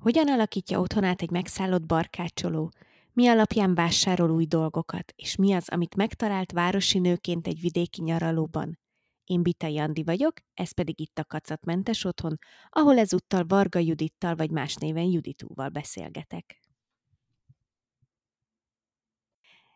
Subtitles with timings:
[0.00, 2.72] Hogyan alakítja otthonát egy megszállott barkácsoló?
[3.12, 5.12] Mi alapján vásárol új dolgokat?
[5.16, 8.78] És mi az, amit megtalált városi nőként egy vidéki nyaralóban?
[9.24, 14.50] Én Bita Jandi vagyok, ez pedig itt a Kacatmentes Otthon, ahol ezúttal Varga Judittal vagy
[14.50, 16.60] más néven Juditúval beszélgetek.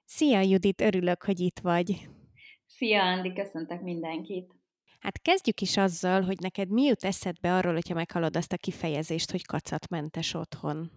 [0.04, 2.09] Szia Judit, örülök, hogy itt vagy.
[2.66, 4.52] Szia Andi, köszöntök mindenkit.
[5.05, 9.30] Hát kezdjük is azzal, hogy neked mi jut eszedbe arról, hogyha meghallod azt a kifejezést,
[9.30, 10.91] hogy kacatmentes otthon?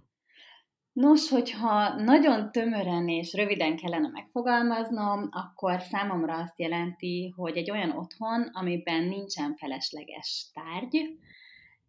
[0.94, 7.92] Nos, hogyha nagyon tömören és röviden kellene megfogalmaznom, akkor számomra azt jelenti, hogy egy olyan
[7.92, 11.20] otthon, amiben nincsen felesleges tárgy.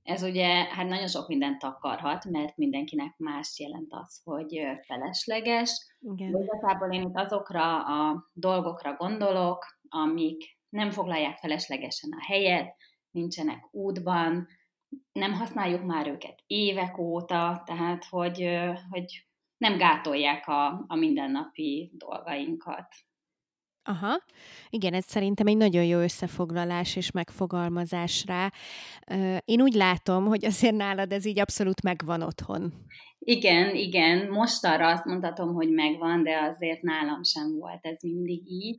[0.03, 5.87] Ez ugye hát nagyon sok mindent akarhat, mert mindenkinek más jelent az, hogy felesleges.
[6.01, 6.29] Igen.
[6.29, 12.77] Igazából én itt azokra a dolgokra gondolok, amik nem foglalják feleslegesen a helyet,
[13.11, 14.47] nincsenek útban,
[15.13, 18.49] nem használjuk már őket évek óta, tehát hogy,
[18.91, 22.87] hogy nem gátolják a, a mindennapi dolgainkat.
[23.83, 24.25] Aha,
[24.69, 28.53] igen, ez szerintem egy nagyon jó összefoglalás és megfogalmazás rá.
[29.45, 32.73] Én úgy látom, hogy azért nálad ez így abszolút megvan otthon.
[33.19, 38.51] Igen, igen, most arra azt mondhatom, hogy megvan, de azért nálam sem volt ez mindig
[38.51, 38.79] így.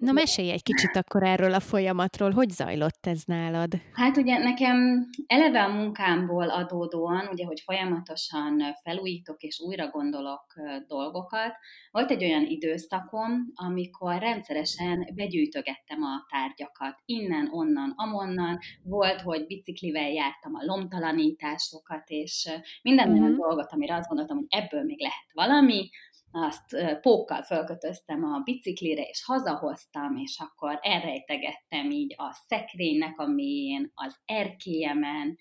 [0.00, 3.72] Na mesélj egy kicsit akkor erről a folyamatról, hogy zajlott ez nálad?
[3.92, 10.44] Hát ugye nekem eleve a munkámból adódóan, ugye, hogy folyamatosan felújítok és újra gondolok
[10.86, 11.54] dolgokat,
[11.90, 20.10] volt egy olyan időszakom, amikor rendszeresen begyűjtögettem a tárgyakat, innen, onnan, amonnan, volt, hogy biciklivel
[20.10, 22.48] jártam a lomtalanításokat, és
[22.82, 23.22] minden uh-huh.
[23.22, 25.88] olyan dolgot, amire azt gondoltam, hogy ebből még lehet valami,
[26.30, 33.90] azt pókkal fölkötöztem a biciklire, és hazahoztam, és akkor elrejtegettem így a szekrénynek a mélyén,
[33.94, 35.36] az erkélyemen.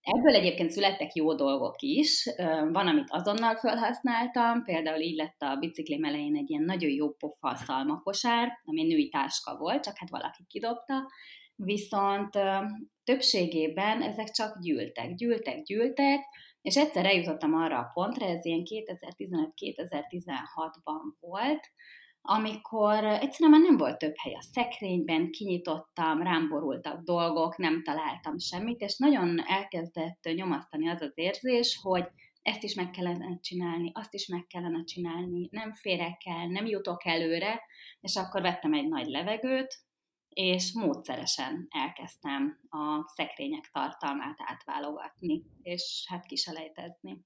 [0.00, 2.24] Ebből egyébként születtek jó dolgok is.
[2.72, 7.56] Van, amit azonnal felhasználtam, például így lett a bicikli elején egy ilyen nagyon jó pofa
[7.56, 11.10] szalmakosár, ami női táska volt, csak hát valaki kidobta.
[11.56, 12.38] Viszont
[13.04, 16.20] többségében ezek csak gyűltek, gyűltek, gyűltek,
[16.64, 21.70] és egyszer eljutottam arra a pontra, ez ilyen 2015-2016-ban volt,
[22.22, 28.38] amikor egyszerűen már nem volt több hely a szekrényben, kinyitottam, rám borultak dolgok, nem találtam
[28.38, 32.06] semmit, és nagyon elkezdett nyomasztani az az érzés, hogy
[32.42, 37.06] ezt is meg kellene csinálni, azt is meg kellene csinálni, nem férek el, nem jutok
[37.06, 37.62] előre,
[38.00, 39.78] és akkor vettem egy nagy levegőt,
[40.34, 47.24] és módszeresen elkezdtem a szekrények tartalmát átválogatni, és hát kiselejtezni.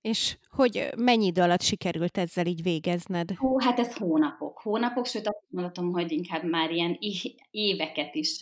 [0.00, 3.30] És hogy mennyi idő alatt sikerült ezzel így végezned?
[3.30, 4.60] Hú, hát ez hónapok.
[4.60, 6.98] Hónapok, sőt azt mondhatom, hogy inkább már ilyen
[7.50, 8.38] éveket is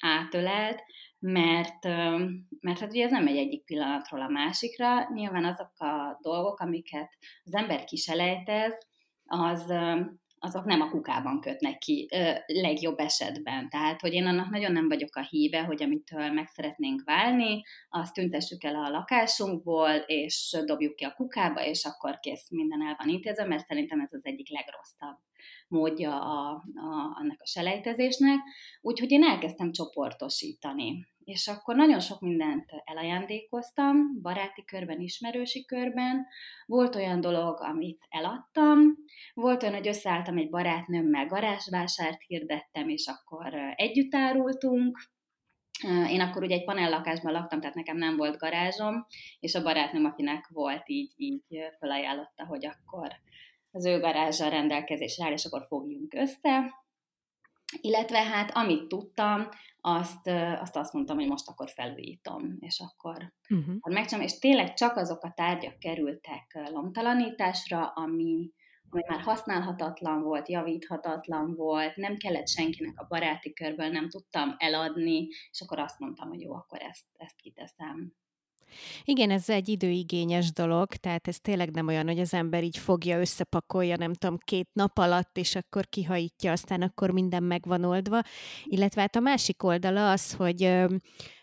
[0.00, 0.82] átölelt,
[1.18, 1.84] mert,
[2.60, 5.08] mert hát ugye ez nem megy egyik pillanatról a másikra.
[5.14, 7.08] Nyilván azok a dolgok, amiket
[7.44, 8.72] az ember kiselejtez,
[9.24, 9.72] az
[10.42, 13.68] azok nem a kukában kötnek ki ö, legjobb esetben.
[13.68, 18.14] Tehát, hogy én annak nagyon nem vagyok a híve, hogy amitől meg szeretnénk válni, azt
[18.14, 23.08] tüntessük el a lakásunkból, és dobjuk ki a kukába, és akkor kész, minden el van
[23.08, 25.16] intézve, mert szerintem ez az egyik legrosszabb
[25.68, 28.38] módja a, a, annak a selejtezésnek.
[28.80, 31.06] Úgyhogy én elkezdtem csoportosítani.
[31.24, 36.26] És akkor nagyon sok mindent elajándékoztam, baráti körben, ismerősi körben.
[36.66, 38.78] Volt olyan dolog, amit eladtam,
[39.34, 44.98] volt olyan, hogy összeálltam egy barátnőmmel, garázsvásárt hirdettem, és akkor együtt árultunk,
[46.08, 49.06] én akkor ugye egy panellakásban laktam, tehát nekem nem volt garázsom,
[49.40, 51.44] és a barátnőm, akinek volt, így, így
[51.78, 53.08] felajánlotta, hogy akkor
[53.70, 56.79] az ő garázsal rendelkezésre áll, és akkor fogjunk össze.
[57.80, 59.48] Illetve hát amit tudtam,
[59.80, 60.26] azt,
[60.60, 63.76] azt azt mondtam, hogy most akkor felújítom, és akkor, uh-huh.
[63.82, 64.26] megcsinálom.
[64.26, 68.52] És tényleg csak azok a tárgyak kerültek lomtalanításra, ami,
[68.90, 75.28] ami már használhatatlan volt, javíthatatlan volt, nem kellett senkinek a baráti körből, nem tudtam eladni,
[75.50, 78.12] és akkor azt mondtam, hogy jó, akkor ezt, ezt kiteszem.
[79.04, 83.20] Igen, ez egy időigényes dolog, tehát ez tényleg nem olyan, hogy az ember így fogja,
[83.20, 88.22] összepakolja, nem tudom, két nap alatt, és akkor kihajítja, aztán akkor minden meg van oldva.
[88.64, 90.86] Illetve hát a másik oldala az, hogy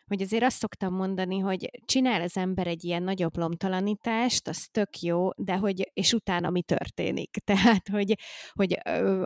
[0.07, 5.00] hogy azért azt szoktam mondani, hogy csinál az ember egy ilyen nagyobb lomtalanítást, az tök
[5.00, 7.38] jó, de hogy, és utána mi történik.
[7.51, 8.13] Tehát, hogy,
[8.51, 8.77] hogy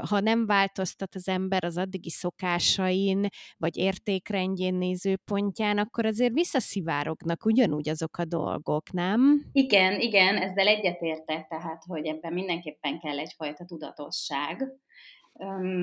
[0.09, 7.89] ha nem változtat az ember az addigi szokásain, vagy értékrendjén nézőpontján, akkor azért visszaszivárognak ugyanúgy
[7.89, 9.49] azok a dolgok, nem?
[9.51, 14.67] Igen, igen, ezzel egyetértek, tehát, hogy ebben mindenképpen kell egyfajta tudatosság,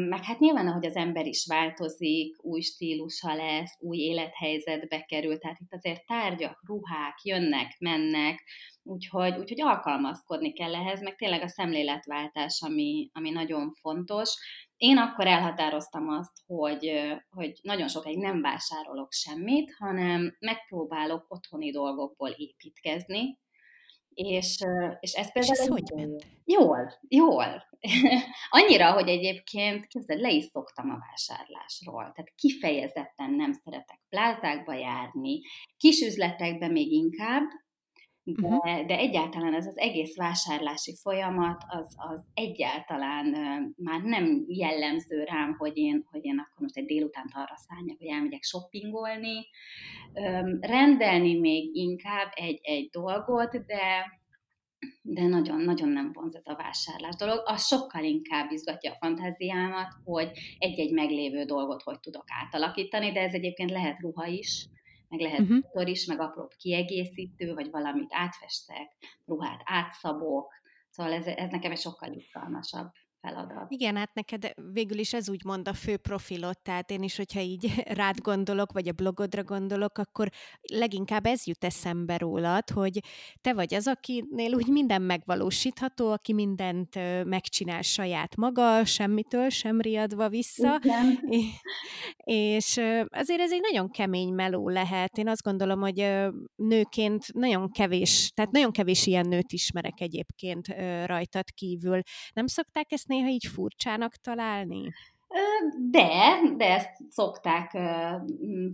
[0.09, 5.61] meg hát nyilván, ahogy az ember is változik, új stílusa lesz, új élethelyzetbe kerül, tehát
[5.61, 8.43] itt azért tárgyak, ruhák jönnek, mennek,
[8.83, 14.35] úgyhogy, úgyhogy alkalmazkodni kell ehhez, meg tényleg a szemléletváltás, ami, ami nagyon fontos.
[14.77, 16.93] Én akkor elhatároztam azt, hogy,
[17.31, 23.39] hogy nagyon sokáig nem vásárolok semmit, hanem megpróbálok otthoni dolgokból építkezni,
[24.19, 24.65] és,
[25.01, 25.55] és ez például...
[25.55, 26.27] És ez hogy ment?
[26.45, 27.67] Jól, jól.
[28.51, 32.03] Annyira, hogy egyébként, képzeld, le is szoktam a vásárlásról.
[32.03, 35.41] Tehát kifejezetten nem szeretek plázákba járni,
[35.77, 37.45] kis üzletekbe még inkább,
[38.37, 43.27] de, de egyáltalán ez az egész vásárlási folyamat, az, az egyáltalán
[43.77, 48.07] már nem jellemző rám, hogy én, hogy én akkor most egy délutánt arra szálljak, hogy
[48.07, 49.47] elmegyek shoppingolni.
[50.61, 54.17] Rendelni még inkább egy-egy dolgot, de
[55.03, 57.43] de nagyon-nagyon nem vonz ez a vásárlás dolog.
[57.45, 63.33] Az sokkal inkább izgatja a fantáziámat, hogy egy-egy meglévő dolgot hogy tudok átalakítani, de ez
[63.33, 64.67] egyébként lehet ruha is,
[65.09, 65.59] meg lehet uh-huh.
[65.63, 70.53] motor is, meg apróbb kiegészítő, vagy valamit átfestek, ruhát átszabok,
[70.91, 72.91] szóval ez, ez nekem egy sokkal izgalmasabb
[73.21, 73.67] feladat.
[73.69, 77.41] Igen, hát neked végül is ez úgy mond a fő profilod, tehát én is, hogyha
[77.41, 80.29] így rád gondolok, vagy a blogodra gondolok, akkor
[80.73, 83.01] leginkább ez jut eszembe rólad, hogy
[83.41, 86.95] te vagy az, akinél úgy minden megvalósítható, aki mindent
[87.25, 90.81] megcsinál saját maga, semmitől sem riadva vissza.
[90.83, 91.19] Igen.
[92.25, 95.19] És azért ez egy nagyon kemény meló lehet.
[95.19, 96.09] Én azt gondolom, hogy
[96.57, 100.67] nőként nagyon kevés, tehát nagyon kevés ilyen nőt ismerek egyébként
[101.07, 102.01] rajtad kívül.
[102.33, 104.93] Nem szokták ezt néha így furcsának találni?
[105.91, 107.79] De, de ezt szokták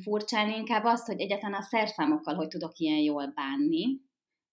[0.03, 4.01] furcsálni, inkább azt, hogy egyáltalán a szerszámokkal hogy tudok ilyen jól bánni.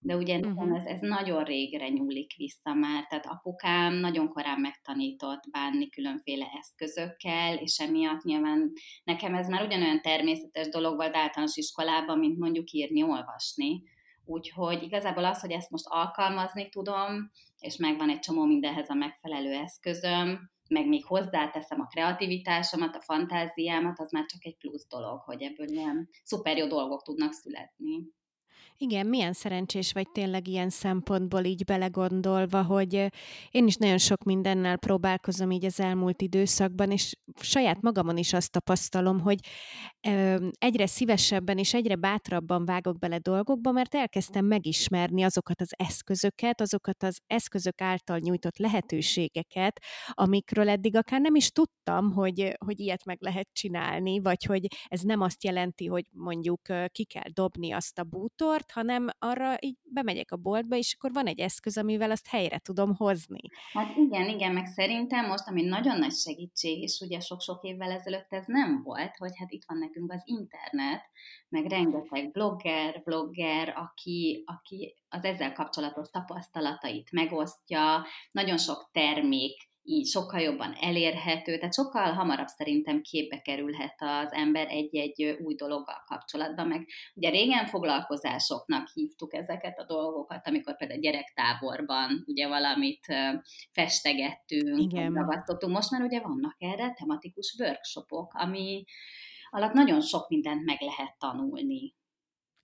[0.04, 0.76] De ugye uh-huh.
[0.76, 7.56] ez, ez nagyon régre nyúlik vissza már, tehát apukám nagyon korán megtanított bánni különféle eszközökkel,
[7.56, 8.70] és emiatt nyilván
[9.04, 13.82] nekem ez már ugyanolyan természetes dolog volt általános iskolában, mint mondjuk írni, olvasni.
[14.24, 19.52] Úgyhogy igazából az, hogy ezt most alkalmazni tudom, és megvan egy csomó mindenhez a megfelelő
[19.52, 25.42] eszközöm, meg még hozzáteszem a kreativitásomat, a fantáziámat, az már csak egy plusz dolog, hogy
[25.42, 28.12] ebből ilyen szuper jó dolgok tudnak születni.
[28.76, 32.94] Igen, milyen szerencsés vagy tényleg ilyen szempontból így belegondolva, hogy
[33.50, 38.50] én is nagyon sok mindennel próbálkozom így az elmúlt időszakban, és saját magamon is azt
[38.50, 39.38] tapasztalom, hogy
[40.58, 47.02] egyre szívesebben és egyre bátrabban vágok bele dolgokba, mert elkezdtem megismerni azokat az eszközöket, azokat
[47.02, 53.18] az eszközök által nyújtott lehetőségeket, amikről eddig akár nem is tudtam, hogy, hogy ilyet meg
[53.20, 58.04] lehet csinálni, vagy hogy ez nem azt jelenti, hogy mondjuk ki kell dobni azt a
[58.04, 62.58] bútort, hanem arra így bemegyek a boltba, és akkor van egy eszköz, amivel azt helyre
[62.58, 63.40] tudom hozni.
[63.72, 68.32] Hát igen, igen, meg szerintem most, ami nagyon nagy segítség, és ugye sok-sok évvel ezelőtt
[68.32, 71.02] ez nem volt, hogy hát itt van nekünk az internet,
[71.48, 80.06] meg rengeteg blogger, blogger, aki, aki az ezzel kapcsolatos tapasztalatait megosztja, nagyon sok termék így
[80.06, 86.66] sokkal jobban elérhető, tehát sokkal hamarabb szerintem képbe kerülhet az ember egy-egy új dologgal kapcsolatban,
[86.66, 93.06] meg ugye régen foglalkozásoknak hívtuk ezeket a dolgokat, amikor például gyerektáborban ugye valamit
[93.70, 98.84] festegettünk, ragasztottunk, most már ugye vannak erre tematikus workshopok, ami
[99.50, 101.94] alatt nagyon sok mindent meg lehet tanulni.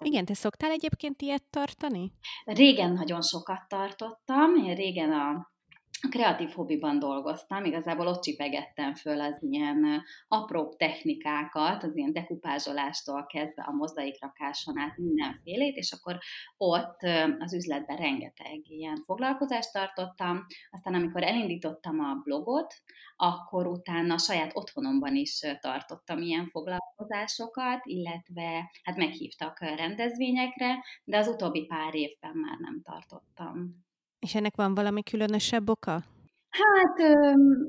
[0.05, 2.13] Igen, te szoktál egyébként ilyet tartani?
[2.45, 5.57] Régen nagyon sokat tartottam, én régen a
[6.01, 13.27] a kreatív hobbiban dolgoztam, igazából ott csipegettem föl az ilyen apróbb technikákat, az ilyen dekupázsolástól
[13.27, 16.19] kezdve a mozaikrakáson át mindenfélét, és akkor
[16.57, 17.01] ott
[17.39, 20.47] az üzletben rengeteg ilyen foglalkozást tartottam.
[20.71, 22.75] Aztán amikor elindítottam a blogot,
[23.17, 31.67] akkor utána saját otthonomban is tartottam ilyen foglalkozásokat, illetve hát meghívtak rendezvényekre, de az utóbbi
[31.67, 33.87] pár évben már nem tartottam.
[34.19, 36.05] És ennek van valami különösebb oka?
[36.51, 36.99] Hát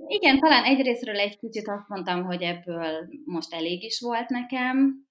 [0.08, 5.08] igen, talán egyrésztről egy kicsit azt mondtam, hogy ebből most elég is volt nekem,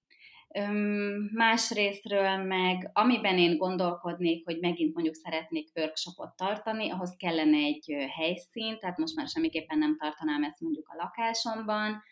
[1.33, 8.79] másrésztről meg, amiben én gondolkodnék, hogy megint mondjuk szeretnék workshopot tartani, ahhoz kellene egy helyszín,
[8.79, 12.03] tehát most már semmiképpen nem tartanám ezt mondjuk a lakásomban,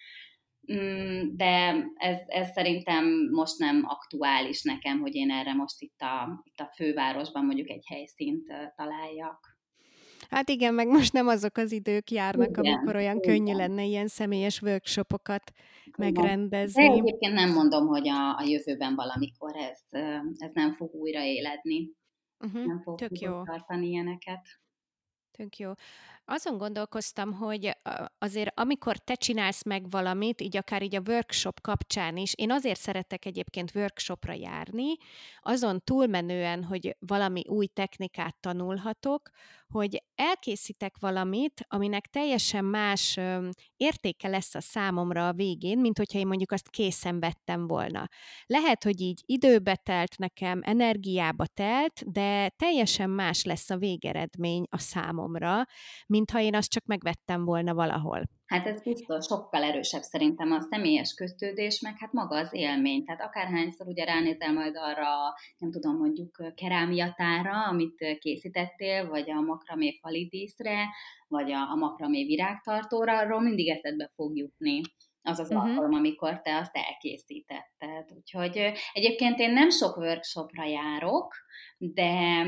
[1.32, 6.60] de ez, ez szerintem most nem aktuális nekem, hogy én erre most itt a, itt
[6.60, 8.46] a fővárosban mondjuk egy helyszínt
[8.76, 9.58] találjak.
[10.30, 13.36] Hát igen, meg most nem azok az idők járnak, igen, amikor olyan igen.
[13.36, 15.52] könnyű lenne ilyen személyes workshopokat
[15.84, 16.12] igen.
[16.14, 16.88] megrendezni.
[16.88, 19.80] De egyébként nem mondom, hogy a, a jövőben valamikor ez,
[20.38, 21.92] ez nem fog újra éledni.
[22.40, 23.44] Uh-huh, nem fog Tök jó.
[23.44, 24.42] tartani ilyeneket.
[25.32, 25.72] Tök jó.
[26.30, 27.78] Azon gondolkoztam, hogy
[28.18, 32.80] azért amikor te csinálsz meg valamit, így akár így a workshop kapcsán is, én azért
[32.80, 34.96] szeretek egyébként workshopra járni,
[35.42, 39.30] azon túlmenően, hogy valami új technikát tanulhatok,
[39.74, 43.20] hogy elkészítek valamit, aminek teljesen más
[43.78, 48.08] értéke lesz a számomra a végén, mint hogyha én mondjuk azt készen vettem volna.
[48.46, 54.78] Lehet, hogy így időbe telt nekem, energiába telt, de teljesen más lesz a végeredmény a
[54.78, 55.66] számomra,
[56.08, 58.37] mintha én azt csak megvettem volna valahol.
[58.48, 63.06] Hát ez biztos sokkal erősebb szerintem a személyes kötődés, meg hát maga az élmény.
[63.06, 65.08] Tehát akárhányszor ugye ránézel majd arra,
[65.58, 70.86] nem tudom, mondjuk kerámiatára, amit készítettél, vagy a makramé falidíszre,
[71.28, 74.82] vagy a, a makramé virágtartóra, arról mindig eszedbe fog jutni
[75.22, 75.68] az az uh-huh.
[75.68, 78.12] alkalom, amikor te azt elkészítetted.
[78.16, 81.34] Úgyhogy egyébként én nem sok workshopra járok,
[81.78, 82.44] de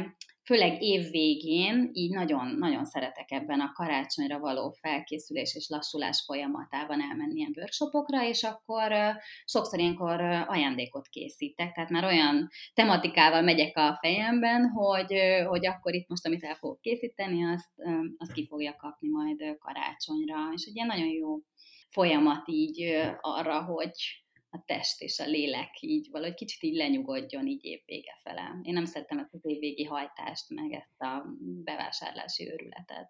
[0.49, 7.35] főleg év végén így nagyon-nagyon szeretek ebben a karácsonyra való felkészülés és lassulás folyamatában elmenni
[7.35, 8.93] ilyen workshopokra, és akkor
[9.45, 15.13] sokszor ilyenkor ajándékot készítek, tehát már olyan tematikával megyek a fejemben, hogy,
[15.47, 17.71] hogy akkor itt most, amit el fogok készíteni, azt,
[18.17, 21.39] azt ki fogja kapni majd karácsonyra, és ilyen nagyon jó
[21.89, 22.83] folyamat így
[23.21, 23.91] arra, hogy,
[24.49, 28.59] a test és a lélek így valahogy kicsit így lenyugodjon így évvége fele.
[28.61, 31.25] Én nem szeretem ezt az évvégi hajtást, meg ezt a
[31.63, 33.09] bevásárlási őrületet.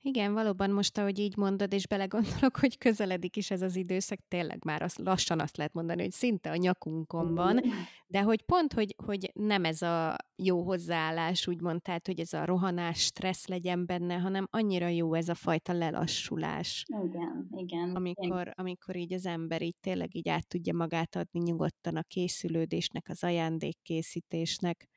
[0.00, 4.64] Igen, valóban most, ahogy így mondod, és belegondolok, hogy közeledik is ez az időszak, tényleg
[4.64, 7.60] már az, lassan azt lehet mondani, hogy szinte a nyakunkon van,
[8.06, 12.44] de hogy pont, hogy, hogy nem ez a jó hozzáállás, úgymond, tehát, hogy ez a
[12.44, 16.84] rohanás, stressz legyen benne, hanem annyira jó ez a fajta lelassulás.
[17.04, 17.94] Igen, igen.
[17.94, 23.08] Amikor, amikor így az ember így tényleg így át tudja magát adni nyugodtan a készülődésnek,
[23.08, 24.88] az ajándékkészítésnek.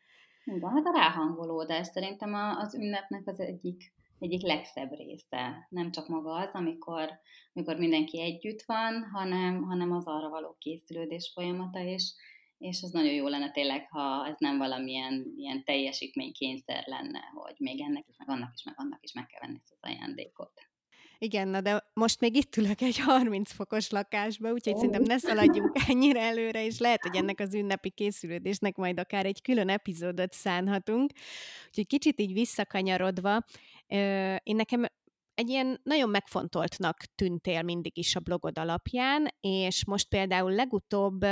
[0.43, 5.67] Igen, hát a ráhangolódás szerintem az ünnepnek az egyik egyik legszebb része.
[5.69, 7.09] Nem csak maga az, amikor,
[7.53, 12.13] amikor mindenki együtt van, hanem, hanem az arra való készülődés folyamata, és,
[12.57, 17.81] és az nagyon jó lenne tényleg, ha ez nem valamilyen ilyen teljesítménykényszer lenne, hogy még
[17.81, 20.69] ennek is, meg annak is, meg annak is meg kell venni ezt az ajándékot.
[21.21, 24.79] Igen, na de most még itt ülök egy 30 fokos lakásba, úgyhogy oh.
[24.79, 29.41] szerintem ne szaladjunk ennyire előre, és lehet, hogy ennek az ünnepi készülődésnek majd akár egy
[29.41, 31.11] külön epizódot szánhatunk.
[31.67, 33.43] Úgyhogy kicsit így visszakanyarodva,
[34.43, 34.85] én nekem
[35.33, 41.25] egy ilyen nagyon megfontoltnak tűntél mindig is a blogod alapján, és most például legutóbb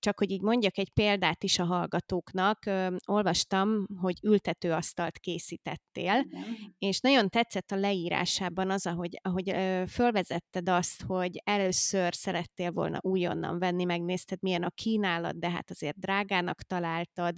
[0.00, 6.74] csak hogy így mondjak egy példát is a hallgatóknak, ö, olvastam, hogy ültetőasztalt készítettél, Igen.
[6.78, 12.98] és nagyon tetszett a leírásában az, ahogy, ahogy ö, fölvezetted azt, hogy először szerettél volna
[13.02, 17.36] újonnan venni, megnézted, milyen a kínálat, de hát azért drágának találtad,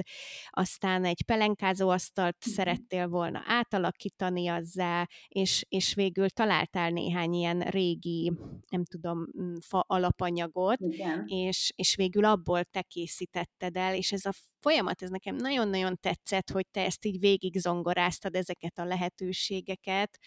[0.51, 2.55] aztán egy pelenkázó asztalt Igen.
[2.55, 8.33] szerettél volna átalakítani azzá, és, és végül találtál néhány ilyen régi,
[8.69, 9.27] nem tudom,
[9.61, 11.25] fa alapanyagot, Igen.
[11.27, 15.97] és, és végül abból abból te készítetted el, és ez a folyamat, ez nekem nagyon-nagyon
[16.01, 20.19] tetszett, hogy te ezt így végig zongoráztad ezeket a lehetőségeket,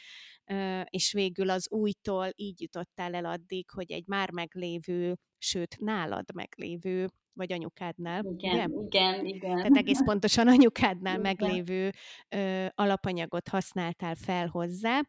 [0.85, 7.07] és végül az újtól így jutottál el addig, hogy egy már meglévő, sőt, nálad meglévő
[7.33, 8.23] vagy anyukádnál.
[8.23, 8.97] Igen, ugye?
[8.97, 9.55] igen, igen.
[9.55, 11.21] Tehát egész pontosan anyukádnál igen.
[11.21, 11.91] meglévő
[12.29, 15.01] ö, alapanyagot használtál fel hozzá.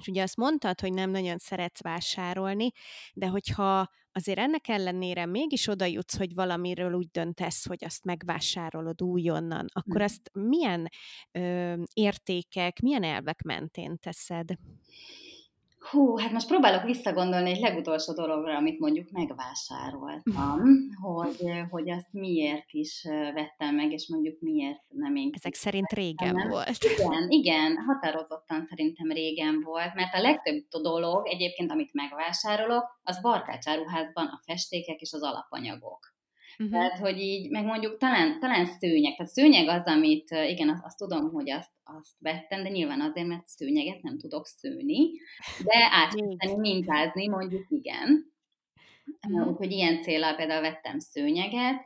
[0.00, 2.70] És ugye azt mondtad, hogy nem nagyon szeretsz vásárolni,
[3.14, 9.02] de hogyha azért ennek ellenére mégis oda jutsz, hogy valamiről úgy döntesz, hogy azt megvásárolod
[9.02, 10.04] újonnan, akkor hm.
[10.04, 10.88] azt milyen
[11.32, 14.48] ö, értékek, milyen elvek mentén teszed?
[15.90, 20.62] Hú, hát most próbálok visszagondolni egy legutolsó dologra, amit mondjuk megvásároltam,
[21.02, 23.02] hogy, hogy azt miért is
[23.34, 25.30] vettem meg, és mondjuk miért nem én.
[25.32, 26.48] Ezek szerint régen nem.
[26.48, 26.84] volt.
[26.98, 34.26] Igen, igen, határozottan szerintem régen volt, mert a legtöbb dolog egyébként, amit megvásárolok, az barkácsáruházban
[34.26, 36.13] a festékek és az alapanyagok.
[36.58, 36.70] Uh-huh.
[36.70, 39.16] Tehát, hogy így, meg mondjuk talán, talán szőnyeg.
[39.16, 43.26] Tehát szőnyeg az, amit, igen, azt, azt tudom, hogy azt, azt vettem, de nyilván azért,
[43.26, 45.10] mert szőnyeget nem tudok szőni,
[45.64, 48.32] de átvenni, mintázni mondjuk igen.
[49.28, 49.48] Uh-huh.
[49.48, 51.82] Úgyhogy ilyen célral például vettem szőnyeget,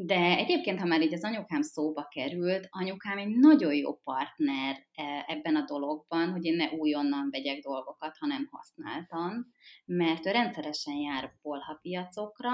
[0.00, 5.24] de egyébként, ha már így az anyukám szóba került, anyukám egy nagyon jó partner e,
[5.26, 9.46] ebben a dologban, hogy én ne újonnan vegyek dolgokat, hanem használtan,
[9.84, 12.52] mert ő rendszeresen jár bolhapiacokra,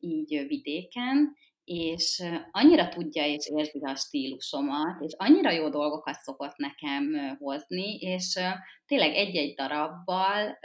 [0.00, 7.36] így vidéken, és annyira tudja és érzi a stílusomat, és annyira jó dolgokat szokott nekem
[7.38, 8.38] hozni, és
[8.86, 10.58] tényleg egy-egy darabbal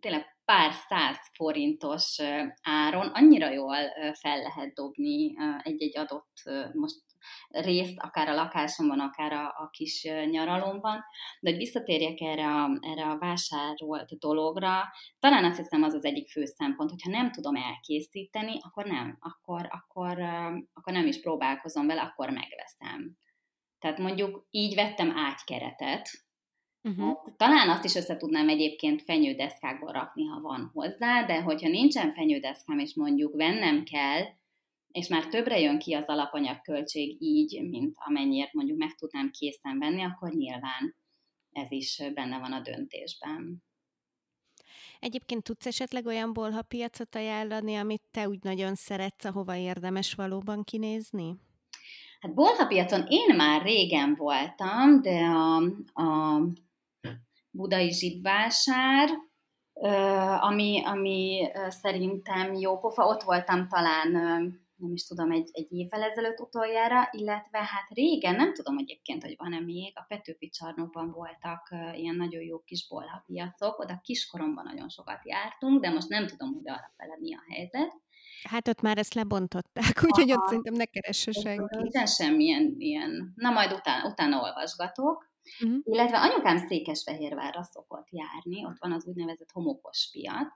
[0.00, 2.18] tényleg pár száz forintos
[2.62, 3.76] áron annyira jól
[4.20, 6.32] fel lehet dobni egy-egy adott,
[6.72, 7.00] most
[7.48, 11.04] részt, akár a lakásomban, akár a, a kis nyaralomban.
[11.40, 14.82] De hogy visszatérjek erre a, erre a vásárolt dologra,
[15.18, 19.68] talán azt hiszem az az egyik fő szempont, hogyha nem tudom elkészíteni, akkor nem, akkor,
[19.70, 20.20] akkor,
[20.72, 23.16] akkor nem is próbálkozom vele, akkor megveszem.
[23.78, 26.08] Tehát mondjuk így vettem ágykeretet,
[26.86, 27.16] Uh-huh.
[27.36, 32.78] Talán azt is össze tudnám egyébként fenyődeszkákból rakni, ha van hozzá, de hogyha nincsen fenyődeszkám,
[32.78, 34.22] és mondjuk vennem kell,
[34.96, 40.02] és már többre jön ki az alapanyagköltség így, mint amennyiért mondjuk meg tudnám készen venni,
[40.02, 40.96] akkor nyilván
[41.52, 43.62] ez is benne van a döntésben.
[45.00, 51.36] Egyébként tudsz esetleg olyan bolhapiacot ajánlani, amit te úgy nagyon szeretsz, ahova érdemes valóban kinézni?
[52.20, 55.56] Hát bolhapiacon én már régen voltam, de a,
[56.02, 56.40] a
[57.50, 59.08] budai zsibvásár,
[60.40, 66.40] ami, ami szerintem jó pofa, ott voltam talán nem is tudom, egy, egy évvel ezelőtt
[66.40, 72.16] utoljára, illetve hát régen, nem tudom egyébként, hogy van-e még, a Petőfi csarnokban voltak ilyen
[72.16, 76.92] nagyon jó kis bolhapiacok, oda kiskoromban nagyon sokat jártunk, de most nem tudom, hogy arra
[76.96, 78.04] fele mi a helyzet.
[78.42, 81.76] Hát ott már ezt lebontották, úgyhogy ott szerintem ne keresse senki.
[81.76, 85.34] Nincsen semmilyen ilyen, na majd utána, utána olvasgatok.
[85.60, 85.78] Uh-huh.
[85.84, 90.54] Illetve anyukám Székesfehérvárra szokott járni, ott van az úgynevezett homokos piac,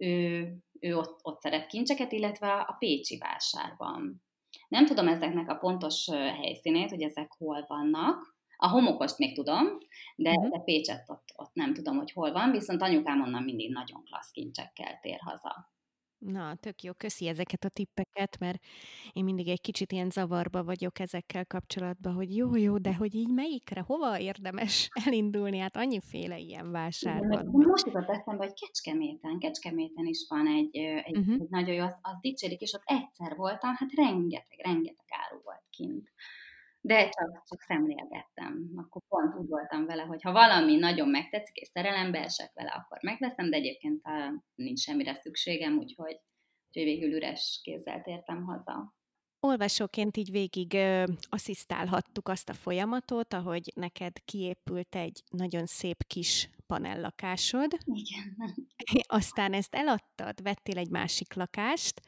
[0.00, 0.48] ő,
[0.80, 4.22] ő ott, ott szeret kincseket, illetve a Pécsi vásárban.
[4.68, 8.38] Nem tudom ezeknek a pontos helyszínét, hogy ezek hol vannak.
[8.56, 9.66] A homokost még tudom,
[10.16, 10.50] de, uh-huh.
[10.50, 14.30] de Pécset ott, ott nem tudom, hogy hol van, viszont anyukám onnan mindig nagyon klassz
[14.30, 15.70] kincsekkel tér haza.
[16.20, 18.62] Na, tök jó, köszi ezeket a tippeket, mert
[19.12, 23.32] én mindig egy kicsit ilyen zavarba vagyok ezekkel kapcsolatban, hogy jó, jó, de hogy így
[23.32, 25.58] melyikre, hova érdemes elindulni?
[25.58, 27.46] Hát annyiféle ilyen vásár van.
[27.46, 31.34] Most jutott eszembe, hogy Kecskeméten, Kecskeméten is van egy, egy, uh-huh.
[31.34, 35.64] egy nagyon jó, az, az dicsérik, és ott egyszer voltam, hát rengeteg, rengeteg áru volt
[35.70, 36.10] kint
[36.80, 38.70] de csak, csak szemlélgettem.
[38.76, 42.98] Akkor pont úgy voltam vele, hogy ha valami nagyon megtetszik, és szerelembe esek vele, akkor
[43.02, 44.02] megveszem, de egyébként
[44.54, 46.20] nincs semmire szükségem, úgyhogy,
[46.66, 48.94] úgyhogy végül üres kézzel tértem haza.
[49.42, 56.50] Olvasóként így végig ö, asszisztálhattuk azt a folyamatot, ahogy neked kiépült egy nagyon szép kis
[56.66, 57.78] panellakásod.
[57.84, 58.36] Igen.
[59.18, 62.00] Aztán ezt eladtad, vettél egy másik lakást,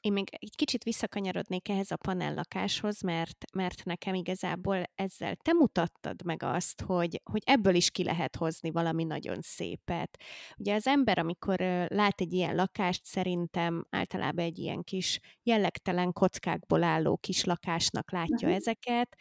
[0.00, 6.24] én még egy kicsit visszakanyarodnék ehhez a panellakáshoz, mert, mert nekem igazából ezzel te mutattad
[6.24, 10.22] meg azt, hogy, hogy ebből is ki lehet hozni valami nagyon szépet.
[10.56, 11.58] Ugye az ember, amikor
[11.88, 18.48] lát egy ilyen lakást, szerintem általában egy ilyen kis jellegtelen kockákból álló kis lakásnak látja
[18.48, 19.16] ezeket,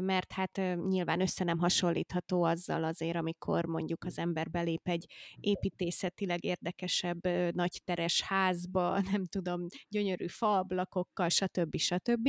[0.00, 5.06] mert hát nyilván össze nem hasonlítható azzal azért, amikor mondjuk az ember belép egy
[5.40, 11.76] építészetileg érdekesebb nagyteres házba, nem tudom, gyönyörű faablakokkal, stb.
[11.76, 12.28] stb.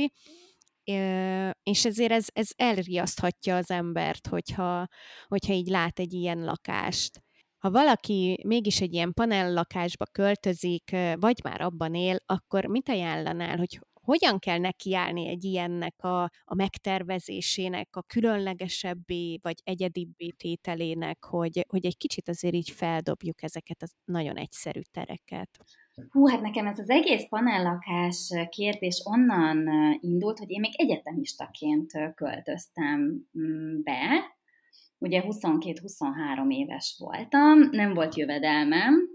[1.62, 4.86] És ezért ez, ez elriaszthatja az embert, hogyha,
[5.26, 7.22] hogyha így lát egy ilyen lakást.
[7.58, 13.80] Ha valaki mégis egy ilyen panellakásba költözik, vagy már abban él, akkor mit ajánlanál, hogy
[14.04, 21.86] hogyan kell nekiállni egy ilyennek a, a megtervezésének, a különlegesebbé vagy egyedibbé tételének, hogy, hogy
[21.86, 25.48] egy kicsit azért így feldobjuk ezeket a nagyon egyszerű tereket?
[26.10, 29.68] Hú, hát nekem ez az egész panellakás kérdés onnan
[30.00, 33.00] indult, hogy én még egyetemistaként költöztem
[33.38, 34.32] mm, be,
[34.98, 39.13] ugye 22-23 éves voltam, nem volt jövedelmem,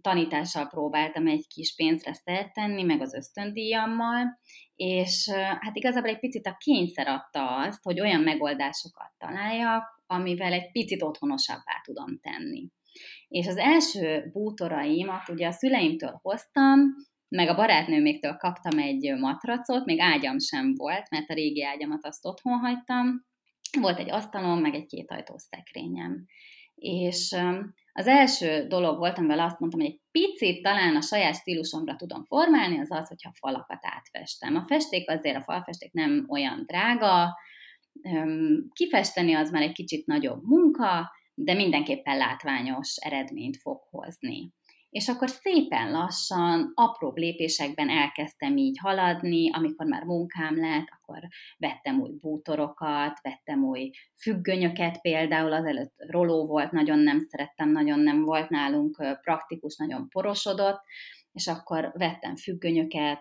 [0.00, 4.38] tanítással próbáltam egy kis pénzre szert tenni, meg az ösztöndíjammal,
[4.74, 10.70] és hát igazából egy picit a kényszer adta azt, hogy olyan megoldásokat találjak, amivel egy
[10.70, 12.68] picit otthonosabbá tudom tenni.
[13.28, 16.80] És az első bútoraimat ugye a szüleimtől hoztam,
[17.28, 22.26] meg a barátnőméktől kaptam egy matracot, még ágyam sem volt, mert a régi ágyamat azt
[22.26, 23.26] otthon hagytam.
[23.80, 26.24] Volt egy asztalom, meg egy kétajtós szekrényem.
[26.74, 27.36] És
[27.96, 32.24] az első dolog volt, amivel azt mondtam, hogy egy picit talán a saját stílusomra tudom
[32.24, 34.56] formálni, az az, hogyha falakat átfestem.
[34.56, 37.38] A festék azért, a falfesték nem olyan drága,
[38.72, 44.52] kifesteni az már egy kicsit nagyobb munka, de mindenképpen látványos eredményt fog hozni
[44.94, 51.18] és akkor szépen lassan, apró lépésekben elkezdtem így haladni, amikor már munkám lett, akkor
[51.58, 58.22] vettem új bútorokat, vettem új függönyöket például, azelőtt roló volt, nagyon nem szerettem, nagyon nem
[58.22, 60.80] volt nálunk praktikus, nagyon porosodott,
[61.34, 63.20] és akkor vettem függönyöket,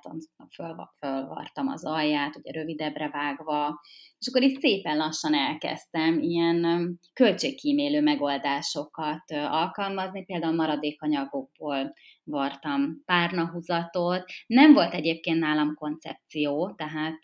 [0.54, 3.82] föl, fölvartam az alját, ugye rövidebbre vágva,
[4.18, 14.24] és akkor itt szépen lassan elkezdtem ilyen költségkímélő megoldásokat alkalmazni, például maradékanyagokból vartam párnahúzatot.
[14.48, 17.20] Nem volt egyébként nálam koncepció, tehát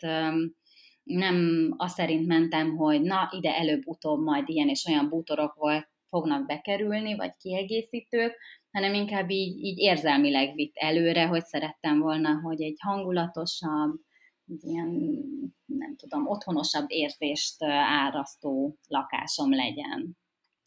[1.02, 6.46] nem azt szerint mentem, hogy na, ide előbb-utóbb majd ilyen és olyan bútorok volt, fognak
[6.46, 8.36] bekerülni, vagy kiegészítők,
[8.72, 14.00] hanem inkább így, így érzelmileg vitt előre, hogy szerettem volna, hogy egy hangulatosabb,
[14.60, 14.88] ilyen,
[15.64, 20.18] nem tudom, otthonosabb érzést árasztó lakásom legyen.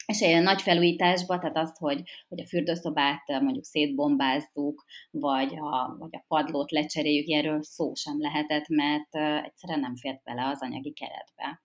[0.06, 6.16] És egy nagy felújításba, tehát azt, hogy, hogy a fürdőszobát mondjuk szétbombázzuk, vagy a, vagy
[6.16, 9.14] a padlót lecseréljük, erről szó sem lehetett, mert
[9.44, 11.63] egyszerűen nem fért bele az anyagi keretbe.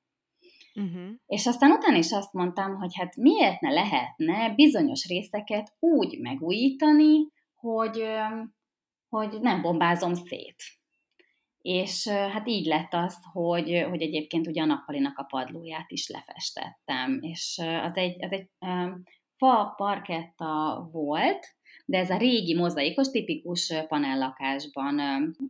[0.76, 1.10] Uh-huh.
[1.26, 7.28] És aztán utána is azt mondtam, hogy hát miért ne lehetne bizonyos részeket úgy megújítani,
[7.56, 8.04] hogy,
[9.10, 10.64] hogy nem bombázom szét.
[11.62, 17.20] És hát így lett az, hogy, hogy egyébként ugye a nappalinak a padlóját is lefestettem.
[17.22, 18.50] És az egy, az egy
[19.38, 21.48] fa parketta volt,
[21.90, 25.00] de ez a régi mozaikos, tipikus panellakásban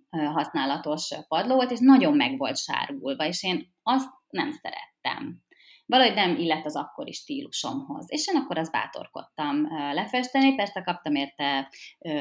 [0.09, 5.41] használatos padló volt, és nagyon meg volt sárgulva, és én azt nem szerettem
[5.89, 8.05] valahogy nem illett az akkori stílusomhoz.
[8.07, 11.69] És én akkor azt bátorkodtam lefesteni, persze kaptam érte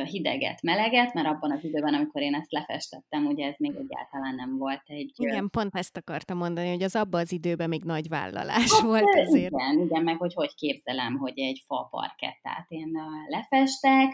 [0.04, 4.58] hideget, meleget, mert abban az időben, amikor én ezt lefestettem, ugye ez még egyáltalán nem
[4.58, 5.12] volt egy...
[5.16, 9.14] Igen, pont ezt akartam mondani, hogy az abban az időben még nagy vállalás hát, volt
[9.14, 9.52] ezért.
[9.52, 12.90] Igen, igen, meg hogy hogy képzelem, hogy egy fa parkettát én
[13.28, 14.12] lefestek.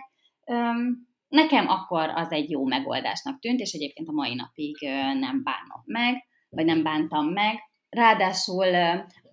[1.29, 4.77] Nekem akkor az egy jó megoldásnak tűnt, és egyébként a mai napig
[5.21, 7.57] nem bánom meg, vagy nem bántam meg.
[7.89, 8.67] Ráadásul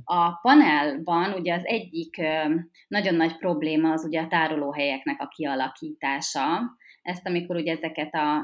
[0.04, 2.22] a panelban ugye az egyik
[2.88, 6.60] nagyon nagy probléma az ugye a tárolóhelyeknek a kialakítása.
[7.02, 8.36] Ezt amikor ugye ezeket a,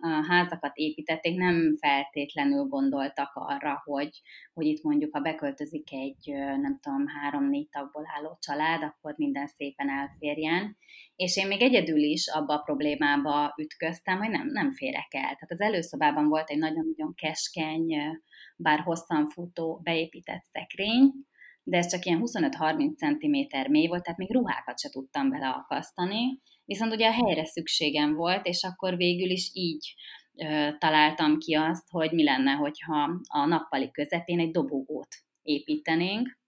[0.00, 4.20] a házakat építették, nem feltétlenül gondoltak arra, hogy,
[4.52, 9.88] hogy itt mondjuk, ha beköltözik egy, nem tudom, három-négy tagból álló család, akkor minden szépen
[9.90, 10.76] elférjen.
[11.16, 15.22] És én még egyedül is abba a problémába ütköztem, hogy nem, nem férek el.
[15.22, 17.94] Tehát az előszobában volt egy nagyon-nagyon keskeny
[18.56, 21.12] bár hosszan futó, beépített szekrény,
[21.62, 26.92] de ez csak ilyen 25-30 cm mély volt, tehát még ruhákat se tudtam beleakasztani, viszont
[26.92, 29.94] ugye a helyre szükségem volt, és akkor végül is így
[30.36, 35.08] ö, találtam ki azt, hogy mi lenne, hogyha a nappali közepén egy dobogót
[35.42, 36.40] építenénk.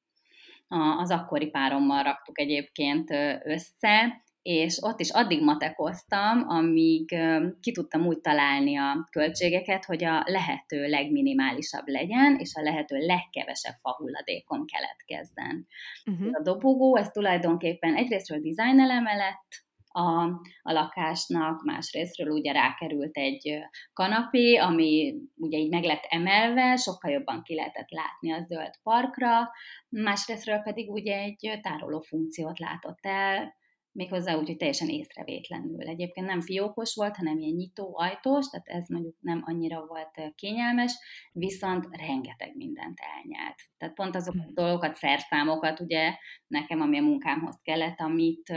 [0.68, 3.10] A, az akkori párommal raktuk egyébként
[3.44, 7.16] össze, és ott is addig matekoztam, amíg
[7.60, 13.74] ki tudtam úgy találni a költségeket, hogy a lehető legminimálisabb legyen, és a lehető legkevesebb
[13.80, 15.66] fahulladékom keletkezzen.
[16.06, 16.28] Uh-huh.
[16.32, 19.62] A dobogó, ez tulajdonképpen egyrésztről design eleme lett,
[19.96, 20.22] a,
[20.62, 23.58] a lakásnak, másrésztről ugye rákerült egy
[23.92, 29.50] kanapé, ami ugye így meg lett emelve, sokkal jobban ki lehetett látni a zöld parkra,
[29.88, 33.54] másrésztről pedig ugye egy tároló funkciót látott el,
[33.94, 35.80] méghozzá úgy, hogy teljesen észrevétlenül.
[35.80, 40.92] Egyébként nem fiókos volt, hanem ilyen nyitó ajtós, tehát ez mondjuk nem annyira volt kényelmes,
[41.32, 43.56] viszont rengeteg mindent elnyelt.
[43.78, 44.54] Tehát pont azok a hmm.
[44.54, 46.14] dolgokat, szerszámokat, ugye
[46.46, 48.48] nekem, ami a munkámhoz kellett, amit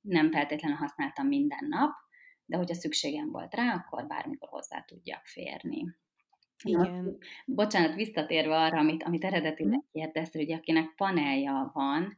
[0.00, 1.92] nem feltétlenül használtam minden nap,
[2.44, 5.96] de hogyha szükségem volt rá, akkor bármikor hozzá tudjak férni.
[6.64, 7.04] Igen.
[7.04, 7.10] Na,
[7.46, 9.88] bocsánat, visszatérve arra, amit, amit eredetileg hmm.
[9.92, 12.16] kérdeztél, hogy akinek panelja van,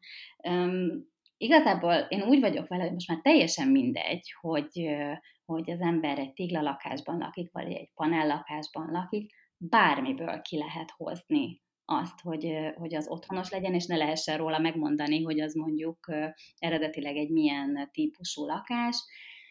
[0.49, 1.13] um,
[1.45, 4.97] igazából én úgy vagyok vele, hogy most már teljesen mindegy, hogy,
[5.45, 12.21] hogy az ember egy téglalakásban lakik, vagy egy panellakásban lakik, bármiből ki lehet hozni azt,
[12.21, 16.13] hogy, hogy az otthonos legyen, és ne lehessen róla megmondani, hogy az mondjuk
[16.59, 18.97] eredetileg egy milyen típusú lakás.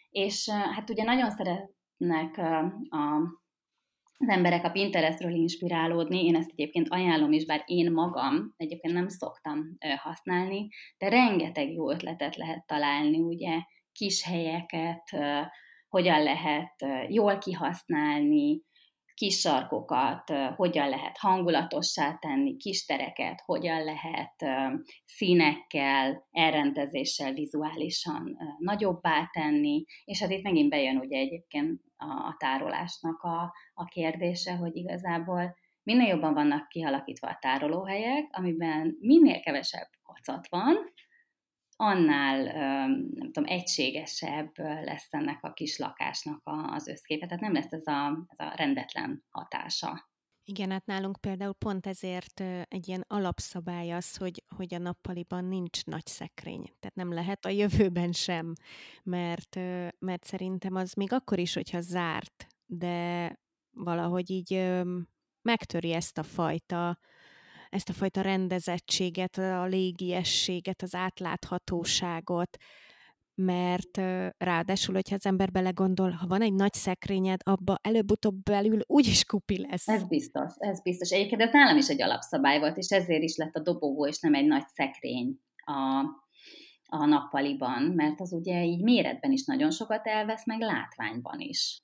[0.09, 2.37] És hát ugye nagyon szeretnek
[2.89, 3.42] a
[4.17, 9.07] az emberek a Pinterestről inspirálódni, én ezt egyébként ajánlom is, bár én magam egyébként nem
[9.07, 13.59] szoktam használni, de rengeteg jó ötletet lehet találni, ugye,
[13.91, 15.03] kis helyeket,
[15.87, 16.73] hogyan lehet
[17.07, 18.61] jól kihasználni,
[19.13, 24.33] kis sarkokat hogyan lehet hangulatossá tenni, kis tereket hogyan lehet
[25.05, 33.53] színekkel, elrendezéssel vizuálisan nagyobbá tenni, és hát itt megint bejön ugye egyébként a tárolásnak a,
[33.73, 40.75] a kérdése, hogy igazából minél jobban vannak kialakítva a tárolóhelyek, amiben minél kevesebb kocat van,
[41.75, 42.43] annál,
[43.13, 48.25] nem tudom, egységesebb lesz ennek a kis lakásnak az összképe, tehát nem lesz ez a,
[48.27, 50.11] ez a rendetlen hatása.
[50.45, 55.85] Igen, hát nálunk például pont ezért egy ilyen alapszabály az, hogy, hogy a nappaliban nincs
[55.85, 56.63] nagy szekrény.
[56.79, 58.53] Tehát nem lehet a jövőben sem,
[59.03, 59.55] mert,
[59.99, 63.39] mert szerintem az még akkor is, hogyha zárt, de
[63.71, 64.81] valahogy így
[65.41, 66.99] megtöri ezt a fajta
[67.69, 72.57] ezt a fajta rendezettséget, a légiességet, az átláthatóságot,
[73.35, 73.97] mert
[74.37, 79.65] ráadásul, hogyha az ember belegondol, ha van egy nagy szekrényed, abba előbb-utóbb belül úgyis kupi
[79.67, 79.87] lesz.
[79.87, 81.11] Ez biztos, ez biztos.
[81.11, 84.33] Egyébként ez nálam is egy alapszabály volt, és ezért is lett a dobogó, és nem
[84.33, 85.99] egy nagy szekrény a,
[86.85, 91.83] a nappaliban, mert az ugye így méretben is nagyon sokat elvesz, meg látványban is.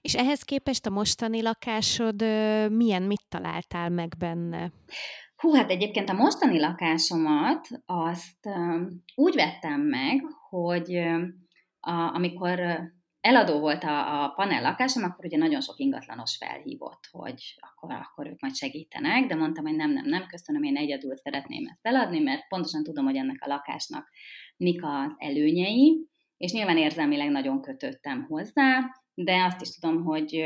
[0.00, 2.22] És ehhez képest a mostani lakásod
[2.70, 4.72] milyen, mit találtál meg benne?
[5.36, 8.48] Hú, hát egyébként a mostani lakásomat azt
[9.14, 10.96] úgy vettem meg, hogy
[11.80, 12.60] a, amikor
[13.20, 18.26] eladó volt a, a panel lakásom, akkor ugye nagyon sok ingatlanos felhívott, hogy akkor, akkor
[18.26, 22.20] ők majd segítenek, de mondtam, hogy nem, nem, nem, köszönöm, én egyedül szeretném ezt eladni,
[22.20, 24.08] mert pontosan tudom, hogy ennek a lakásnak
[24.56, 28.80] mik az előnyei, és nyilván érzelmileg nagyon kötöttem hozzá,
[29.14, 30.44] de azt is tudom, hogy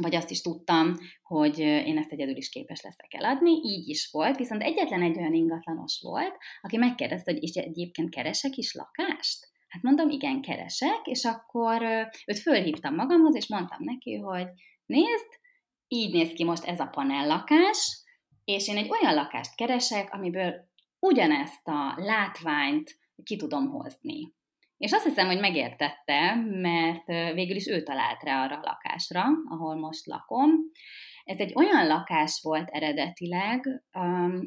[0.00, 4.36] vagy azt is tudtam, hogy én ezt egyedül is képes leszek eladni, így is volt,
[4.36, 9.52] viszont egyetlen egy olyan ingatlanos volt, aki megkérdezte, hogy is egyébként keresek is lakást?
[9.68, 11.82] Hát mondom, igen, keresek, és akkor
[12.26, 14.46] őt fölhívtam magamhoz, és mondtam neki, hogy
[14.86, 15.28] nézd,
[15.88, 18.02] így néz ki most ez a panellakás,
[18.44, 20.54] és én egy olyan lakást keresek, amiből
[20.98, 24.32] ugyanezt a látványt ki tudom hozni.
[24.84, 29.76] És azt hiszem, hogy megértette, mert végül is ő talált rá arra a lakásra, ahol
[29.76, 30.50] most lakom.
[31.24, 33.84] Ez egy olyan lakás volt eredetileg,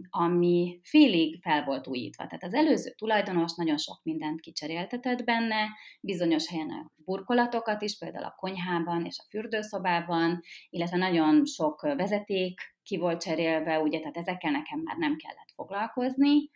[0.09, 2.27] ami félig fel volt újítva.
[2.27, 5.67] Tehát az előző tulajdonos nagyon sok mindent kicseréltetett benne,
[6.01, 12.59] bizonyos helyen a burkolatokat is, például a konyhában és a fürdőszobában, illetve nagyon sok vezeték
[12.83, 16.49] ki volt cserélve, ugye, tehát ezekkel nekem már nem kellett foglalkozni.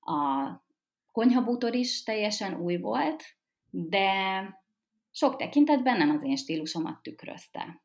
[0.00, 0.62] A
[1.14, 3.24] konyhabútor is teljesen új volt,
[3.70, 4.10] de
[5.10, 7.82] sok tekintetben nem az én stílusomat tükrözte.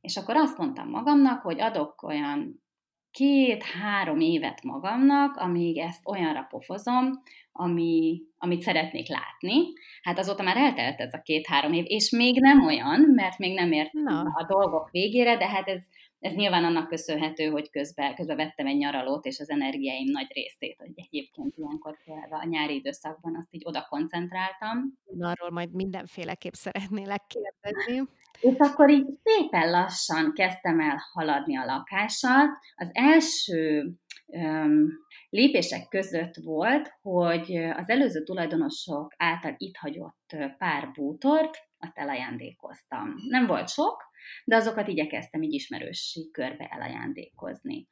[0.00, 2.62] És akkor azt mondtam magamnak, hogy adok olyan
[3.10, 9.72] két-három évet magamnak, amíg ezt olyanra pofozom, ami, amit szeretnék látni.
[10.02, 13.72] Hát azóta már eltelt ez a két-három év, és még nem olyan, mert még nem
[13.72, 14.20] ért Na.
[14.20, 15.82] a dolgok végére, de hát ez
[16.24, 20.76] ez nyilván annak köszönhető, hogy közben, közben vettem egy nyaralót, és az energiáim nagy részét,
[20.78, 21.96] hogy egyébként ilyenkor
[22.30, 24.98] a nyári időszakban azt így oda koncentráltam.
[25.18, 28.08] Arról majd mindenféleképp szeretnélek kérdezni.
[28.40, 32.48] És akkor így szépen lassan kezdtem el haladni a lakással.
[32.76, 33.92] Az első
[34.26, 34.86] um,
[35.30, 43.14] lépések között volt, hogy az előző tulajdonosok által itt hagyott pár bútort, azt elajándékoztam.
[43.28, 44.12] Nem volt sok,
[44.44, 47.88] de azokat igyekeztem így ismerősi körbe elajándékozni.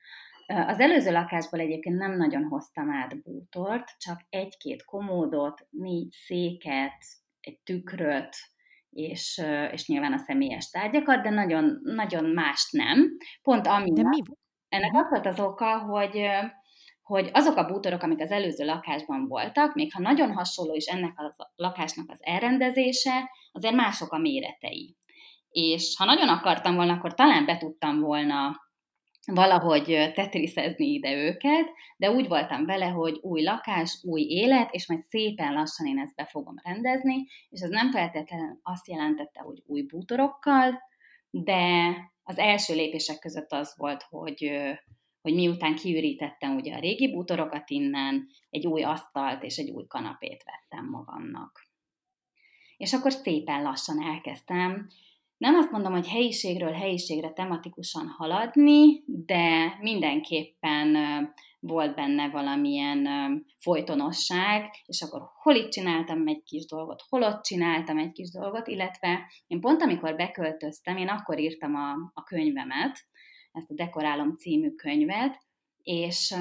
[0.47, 7.05] Az előző lakásból egyébként nem nagyon hoztam át bútort, csak egy-két komódot, négy széket,
[7.41, 8.37] egy tükröt,
[8.91, 9.43] és,
[9.73, 13.17] és nyilván a személyes tárgyakat, de nagyon, nagyon mást nem.
[13.43, 14.23] Pont ami de mi?
[14.69, 16.27] ennek az volt az oka, hogy,
[17.03, 21.19] hogy azok a bútorok, amik az előző lakásban voltak, még ha nagyon hasonló is ennek
[21.19, 24.97] a lakásnak az elrendezése, azért mások a méretei
[25.53, 28.61] és ha nagyon akartam volna, akkor talán be tudtam volna
[29.27, 35.03] valahogy tetriszezni ide őket, de úgy voltam vele, hogy új lakás, új élet, és majd
[35.03, 39.83] szépen lassan én ezt be fogom rendezni, és ez nem feltétlenül azt jelentette, hogy új
[39.83, 40.83] bútorokkal,
[41.31, 44.51] de az első lépések között az volt, hogy,
[45.21, 50.43] hogy miután kiürítettem ugye a régi bútorokat innen, egy új asztalt és egy új kanapét
[50.45, 51.69] vettem magamnak.
[52.77, 54.89] És akkor szépen lassan elkezdtem
[55.43, 60.97] nem azt mondom, hogy helyiségről helyiségre tematikusan haladni, de mindenképpen
[61.61, 63.09] volt benne valamilyen
[63.59, 68.67] folytonosság, és akkor hol itt csináltam egy kis dolgot, hol ott csináltam egy kis dolgot,
[68.67, 72.99] illetve én pont amikor beköltöztem, én akkor írtam a, a könyvemet,
[73.53, 75.43] ezt a Dekorálom című könyvet,
[75.83, 76.35] és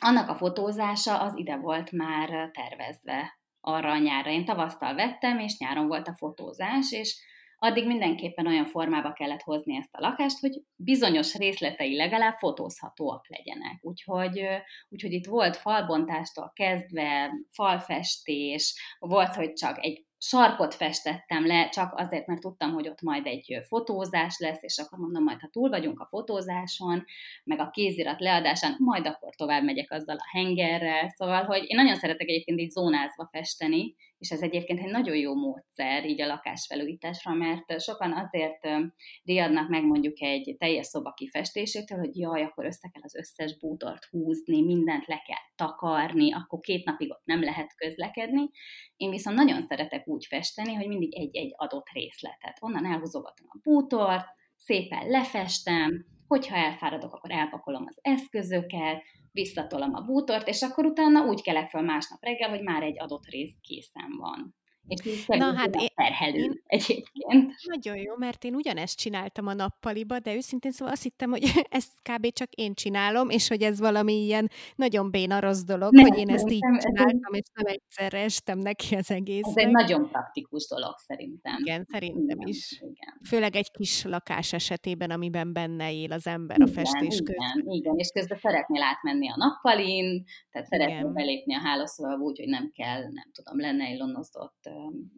[0.00, 4.30] annak a fotózása az ide volt már tervezve arra a nyárra.
[4.30, 7.30] Én tavasztal vettem, és nyáron volt a fotózás, és
[7.64, 13.78] addig mindenképpen olyan formába kellett hozni ezt a lakást, hogy bizonyos részletei legalább fotózhatóak legyenek.
[13.80, 14.44] Úgyhogy,
[14.88, 22.26] úgyhogy itt volt falbontástól kezdve, falfestés, volt, hogy csak egy sarkot festettem le, csak azért,
[22.26, 26.00] mert tudtam, hogy ott majd egy fotózás lesz, és akkor mondom, majd ha túl vagyunk
[26.00, 27.04] a fotózáson,
[27.44, 31.08] meg a kézirat leadásán, majd akkor tovább megyek azzal a hengerrel.
[31.16, 35.34] Szóval, hogy én nagyon szeretek egyébként így zónázva festeni, és ez egyébként egy nagyon jó
[35.34, 38.90] módszer így a lakásfelújításra, mert sokan azért
[39.24, 44.04] riadnak meg mondjuk egy teljes szoba kifestésétől, hogy jaj, akkor össze kell az összes bútort
[44.04, 48.50] húzni, mindent le kell takarni, akkor két napig ott nem lehet közlekedni.
[48.96, 52.56] Én viszont nagyon szeretek úgy festeni, hogy mindig egy-egy adott részletet.
[52.60, 60.48] Onnan elhúzogatom a bútort, szépen lefestem, hogyha elfáradok, akkor elpakolom az eszközöket, visszatolom a bútort,
[60.48, 64.54] és akkor utána úgy kelek fel másnap reggel, hogy már egy adott rész készen van.
[64.88, 67.52] És Na, hát én, terhelő én, egyébként.
[67.66, 71.92] Nagyon jó, mert én ugyanezt csináltam a nappaliba, de őszintén szóval azt hittem, hogy ezt
[72.02, 72.32] kb.
[72.32, 76.28] csak én csinálom, és hogy ez valami ilyen nagyon béna rossz dolog, nem, hogy én
[76.28, 79.46] ezt így csináltam, és nem egyszerre estem neki az egész.
[79.46, 81.56] Ez egy nagyon praktikus dolog szerintem.
[81.58, 82.72] Igen, szerintem igen, is.
[82.80, 83.20] Igen.
[83.28, 87.58] Főleg egy kis lakás esetében, amiben benne él az ember igen, a festés közben.
[87.58, 92.48] Igen, igen, és közben szeretnél átmenni a nappalin, tehát szeretnél belépni a hálószobába úgy, hogy
[92.48, 94.70] nem kell, nem tudom, lenne egy lonozott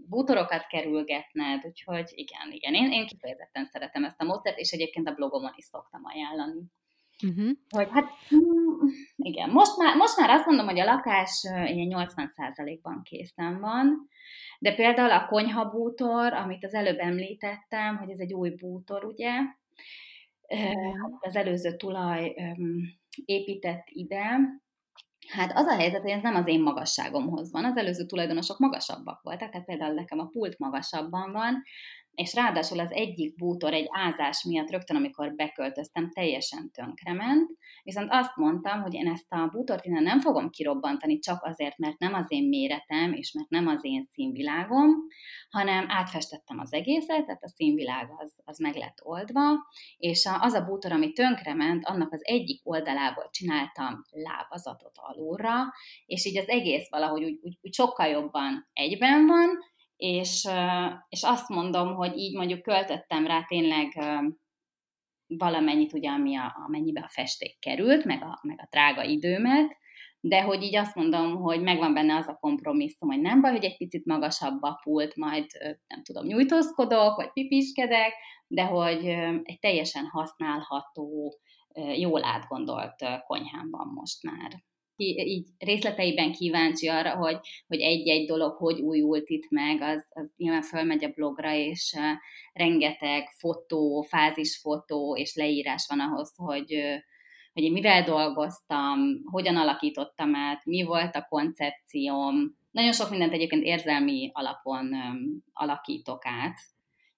[0.09, 5.14] bútorokat kerülgetned, úgyhogy igen, igen, én, én kifejezetten szeretem ezt a módszert, és egyébként a
[5.14, 6.61] blogomon is szoktam ajánlani.
[7.23, 7.51] Uh-huh.
[7.69, 13.03] Hogy hát, mm, igen, most már, most már azt mondom, hogy a lakás ilyen 80%-ban
[13.03, 14.09] készen van,
[14.59, 19.33] de például a konyha bútor, amit az előbb említettem, hogy ez egy új bútor, ugye,
[21.21, 22.35] az előző tulaj
[23.25, 24.38] épített ide,
[25.29, 27.65] Hát az a helyzet, hogy ez nem az én magasságomhoz van.
[27.65, 31.63] Az előző tulajdonosok magasabbak voltak, tehát például nekem a pult magasabban van,
[32.14, 37.50] és ráadásul az egyik bútor egy ázás miatt rögtön, amikor beköltöztem, teljesen tönkrement,
[37.83, 41.98] viszont azt mondtam, hogy én ezt a bútort innen nem fogom kirobbantani csak azért, mert
[41.98, 44.90] nem az én méretem, és mert nem az én színvilágom,
[45.50, 49.42] hanem átfestettem az egészet, tehát a színvilág az, az meg lett oldva,
[49.96, 55.72] és az a bútor, ami tönkrement, annak az egyik oldalából csináltam lábazatot alulra,
[56.07, 59.48] és így az egész valahogy úgy, úgy, úgy sokkal jobban egyben van,
[59.96, 60.48] és,
[61.09, 63.92] és azt mondom, hogy így mondjuk költöttem rá tényleg
[65.26, 69.76] valamennyit, ugye, ami a, amennyibe a festék került, meg a, meg a drága időmet,
[70.20, 73.64] de hogy így azt mondom, hogy megvan benne az a kompromisszum, hogy nem baj, hogy
[73.64, 75.46] egy picit magasabb a pult, majd
[75.87, 78.12] nem tudom, nyújtózkodok, vagy pipiskedek,
[78.46, 79.07] de hogy
[79.42, 81.38] egy teljesen használható,
[81.96, 82.94] jól átgondolt
[83.26, 84.50] konyhám van most már
[84.96, 90.62] így részleteiben kíváncsi arra, hogy, hogy egy-egy dolog hogy újult itt meg, az, az nyilván
[90.62, 92.02] fölmegy a blogra, és uh,
[92.52, 96.96] rengeteg fotó, fázisfotó és leírás van ahhoz, hogy, uh,
[97.52, 98.98] hogy én mivel dolgoztam,
[99.30, 102.57] hogyan alakítottam át, mi volt a koncepcióm.
[102.70, 106.59] Nagyon sok mindent egyébként érzelmi alapon um, alakítok át,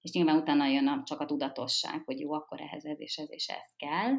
[0.01, 3.31] és nyilván utána jön a, csak a tudatosság, hogy jó, akkor ehhez ez és ez
[3.31, 4.13] és ez kell.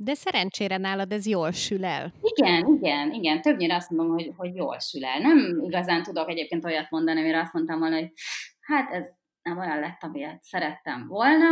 [0.00, 2.12] De szerencsére nálad ez jól sül el.
[2.22, 3.42] Igen, igen, igen.
[3.42, 5.18] Többnyire azt mondom, hogy, hogy jól sül el.
[5.18, 8.12] Nem igazán tudok egyébként olyat mondani, amire azt mondtam volna, hogy
[8.60, 9.08] hát ez
[9.42, 11.46] nem olyan lett, amilyet szerettem volna.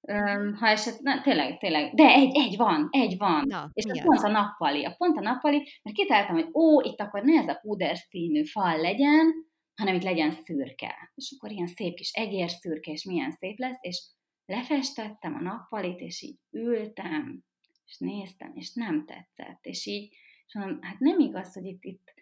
[0.00, 3.44] Um, ha eset, na, tényleg, tényleg, de egy, egy van, egy van.
[3.46, 4.84] Na, és ez pont a nappali.
[4.84, 8.44] A pont a nappali, mert kitaláltam, hogy ó, itt akkor ne ez a puder színű
[8.44, 9.32] fal legyen,
[9.74, 11.12] hanem itt legyen szürke.
[11.14, 14.02] És akkor ilyen szép kis egérszürke, és milyen szép lesz, és
[14.44, 17.44] lefestettem a nappalit, és így ültem,
[17.86, 20.14] és néztem, és nem tetszett, és így,
[20.46, 22.12] és mondom, hát nem igaz, hogy itt, itt,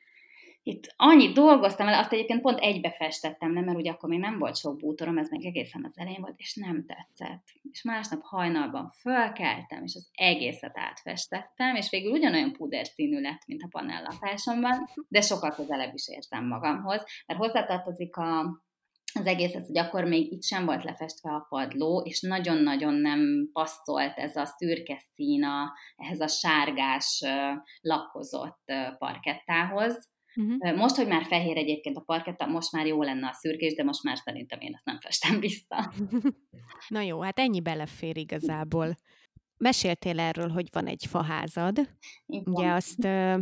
[0.63, 4.39] itt annyit dolgoztam el, azt egyébként pont egybe festettem, nem, mert ugye akkor még nem
[4.39, 7.43] volt sok bútorom, ez meg egészen az elején volt, és nem tetszett.
[7.71, 13.63] És másnap hajnalban fölkeltem, és az egészet átfestettem, és végül ugyanolyan puder színű lett, mint
[13.63, 18.63] a panellapásomban, de sokkal közelebb is érzem magamhoz, mert hozzátartozik a,
[19.15, 24.17] az egészet, hogy akkor még itt sem volt lefestve a padló, és nagyon-nagyon nem passzolt
[24.17, 27.23] ez a szürke szín a, ehhez a sárgás
[27.81, 28.63] lakkozott
[28.99, 30.09] parkettához.
[30.35, 30.77] Uh-huh.
[30.77, 34.03] Most, hogy már fehér egyébként a parketta, most már jó lenne a szürkés, de most
[34.03, 35.93] már szerintem én ezt nem festem vissza.
[36.89, 38.97] Na jó, hát ennyi belefér igazából.
[39.61, 41.79] Meséltél erről, hogy van egy faházad.
[42.27, 42.55] Igen.
[42.55, 43.39] Ugye azt ö,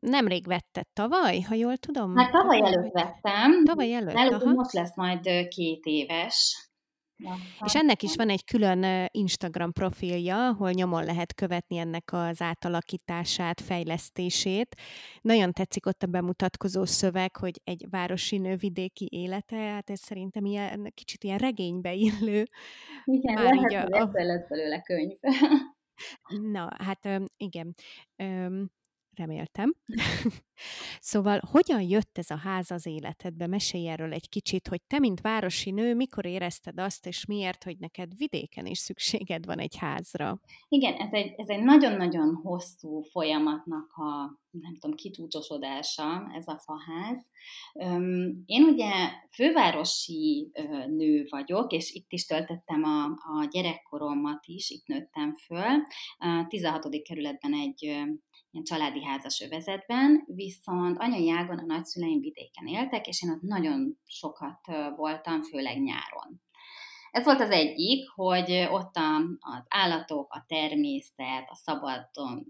[0.00, 2.16] nemrég vetted tavaly, ha jól tudom?
[2.16, 3.64] Hát tavaly előtt vettem.
[3.64, 6.70] Tavaly előtt, Előtt most lesz majd két éves.
[7.64, 13.60] És ennek is van egy külön Instagram profilja, ahol nyomon lehet követni ennek az átalakítását,
[13.60, 14.76] fejlesztését.
[15.20, 20.44] Nagyon tetszik ott a bemutatkozó szöveg, hogy egy városi nő vidéki élete, hát ez szerintem
[20.44, 22.44] ilyen, kicsit ilyen regénybe illő.
[23.04, 24.24] Igen, Már lehet, hogy a...
[24.24, 25.16] lesz belőle könyv.
[26.52, 27.74] Na, hát igen
[29.16, 29.74] reméltem.
[31.00, 33.46] szóval hogyan jött ez a ház az életedbe?
[33.46, 37.78] Mesélj erről egy kicsit, hogy te, mint városi nő, mikor érezted azt, és miért, hogy
[37.78, 40.40] neked vidéken is szükséged van egy házra?
[40.68, 47.18] Igen, ez egy, ez egy nagyon-nagyon hosszú folyamatnak a, nem tudom, kitúcsosodása, ez a faház.
[48.46, 48.90] Én ugye
[49.34, 50.50] fővárosi
[50.86, 55.82] nő vagyok, és itt is töltöttem a, a gyerekkoromat is, itt nőttem föl.
[56.18, 57.02] A 16.
[57.02, 58.22] kerületben egy ilyen
[58.62, 60.24] családi házas övezetben,
[60.56, 64.60] viszont anyai ágon a nagyszüleim vidéken éltek, és én ott nagyon sokat
[64.96, 66.40] voltam, főleg nyáron.
[67.10, 72.46] Ez volt az egyik, hogy ott a, az állatok, a természet, a szabadon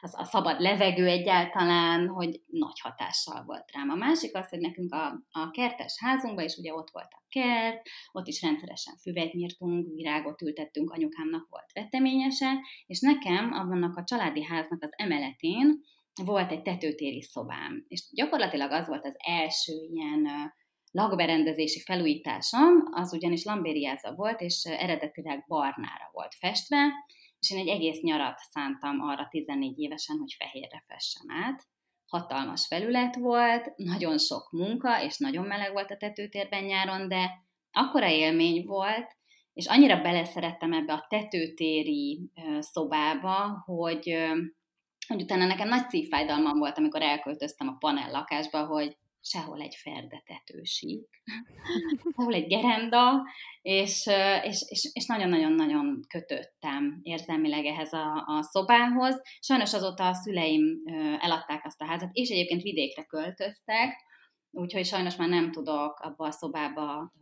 [0.00, 3.90] az a szabad levegő egyáltalán, hogy nagy hatással volt rám.
[3.90, 7.88] A másik az, hogy nekünk a, a kertes házunkban is ugye ott volt a kert,
[8.12, 12.52] ott is rendszeresen füvet nyírtunk, virágot ültettünk, anyukámnak volt veteményese,
[12.86, 15.80] és nekem abban a családi háznak az emeletén
[16.24, 20.52] volt egy tetőtéri szobám, és gyakorlatilag az volt az első ilyen
[20.90, 26.92] lakberendezési felújításom, az ugyanis lambériáza volt, és eredetileg barnára volt festve,
[27.38, 31.62] és én egy egész nyarat szántam arra 14 évesen, hogy fehérre fessem át.
[32.06, 37.30] Hatalmas felület volt, nagyon sok munka, és nagyon meleg volt a tetőtérben nyáron, de
[37.72, 39.16] akkora élmény volt,
[39.52, 44.16] és annyira beleszerettem ebbe a tetőtéri szobába, hogy,
[45.06, 48.96] hogy utána nekem nagy szívfájdalmam volt, amikor elköltöztem a panel lakásba, hogy
[49.26, 51.22] sehol egy ferdetetősík,
[52.16, 53.22] sehol egy gerenda,
[53.62, 54.06] és,
[54.42, 59.22] és, és, és nagyon-nagyon-nagyon kötöttem érzelmileg ehhez a, a szobához.
[59.40, 60.82] Sajnos azóta a szüleim
[61.20, 63.96] eladták azt a házat, és egyébként vidékre költöztek,
[64.50, 67.12] úgyhogy sajnos már nem tudok abba a szobába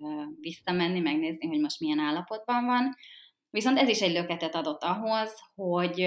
[0.41, 2.95] visszamenni, megnézni, hogy most milyen állapotban van.
[3.51, 6.01] Viszont ez is egy löketet adott ahhoz, hogy,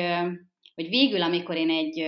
[0.76, 2.04] hogy végül, amikor én egy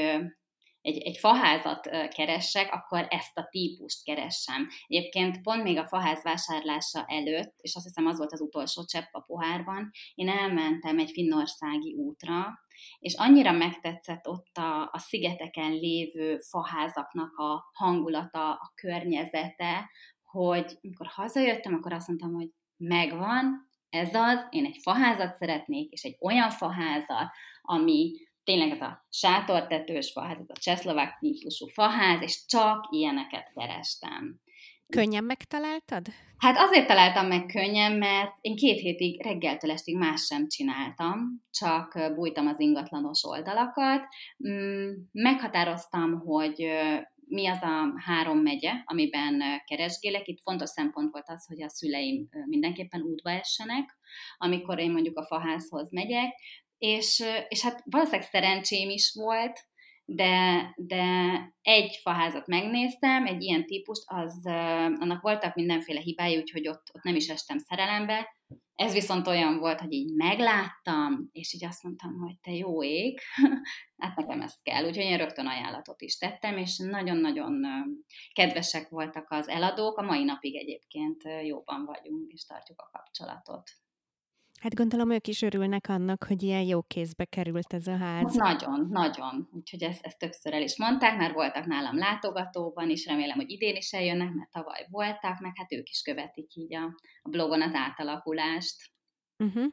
[0.87, 4.67] egy, egy faházat keressek, akkor ezt a típust keressem.
[4.87, 9.09] Egyébként pont még a faház vásárlása előtt, és azt hiszem az volt az utolsó csepp
[9.11, 12.59] a pohárban, én elmentem egy finnországi útra,
[12.99, 19.89] és annyira megtetszett ott a, a szigeteken lévő faházaknak a hangulata, a környezete,
[20.23, 26.03] hogy amikor hazajöttem, akkor azt mondtam, hogy megvan, ez az, én egy faházat szeretnék, és
[26.03, 27.29] egy olyan faházat,
[27.61, 34.39] ami tényleg ez a sátortetős faház, ez a csehszlovák típusú faház, és csak ilyeneket kerestem.
[34.87, 36.07] Könnyen megtaláltad?
[36.37, 42.13] Hát azért találtam meg könnyen, mert én két hétig reggeltől estig más sem csináltam, csak
[42.15, 44.01] bújtam az ingatlanos oldalakat.
[44.49, 46.67] Mm, meghatároztam, hogy
[47.27, 50.27] mi az a három megye, amiben keresgélek.
[50.27, 53.97] Itt fontos szempont volt az, hogy a szüleim mindenképpen útba essenek,
[54.37, 56.33] amikor én mondjuk a faházhoz megyek,
[56.77, 59.67] és, és hát valószínűleg szerencsém is volt,
[60.09, 61.05] de, de
[61.61, 64.45] egy faházat megnéztem, egy ilyen típust, az,
[64.99, 68.35] annak voltak mindenféle hibái, úgyhogy ott, ott nem is estem szerelembe.
[68.75, 73.19] Ez viszont olyan volt, hogy így megláttam, és így azt mondtam, hogy te jó ég,
[74.01, 74.85] hát nekem ezt kell.
[74.85, 77.65] Úgyhogy én rögtön ajánlatot is tettem, és nagyon-nagyon
[78.33, 79.97] kedvesek voltak az eladók.
[79.97, 83.69] A mai napig egyébként jóban vagyunk, és tartjuk a kapcsolatot.
[84.59, 88.35] Hát gondolom ők is örülnek annak, hogy ilyen jó kézbe került ez a ház.
[88.35, 89.49] Nagyon, nagyon.
[89.51, 93.75] Úgyhogy ezt, ezt többször el is mondták, már voltak nálam látogatóban is, remélem, hogy idén
[93.75, 96.83] is eljönnek, mert tavaly voltak, meg hát ők is követik így a,
[97.21, 98.75] a blogon az átalakulást.
[99.43, 99.65] Uh-huh.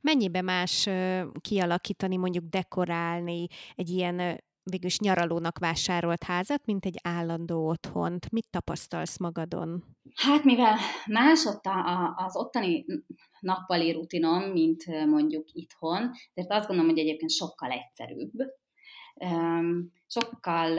[0.00, 4.40] Mennyibe más uh, kialakítani, mondjuk dekorálni egy ilyen
[4.70, 8.30] végülis nyaralónak vásárolt házat, mint egy állandó otthont?
[8.30, 9.84] Mit tapasztalsz magadon?
[10.14, 12.84] Hát mivel más ott a, az ottani
[13.40, 18.32] nappali rutinom, mint mondjuk itthon, tehát azt gondolom, hogy egyébként sokkal egyszerűbb.
[20.06, 20.78] Sokkal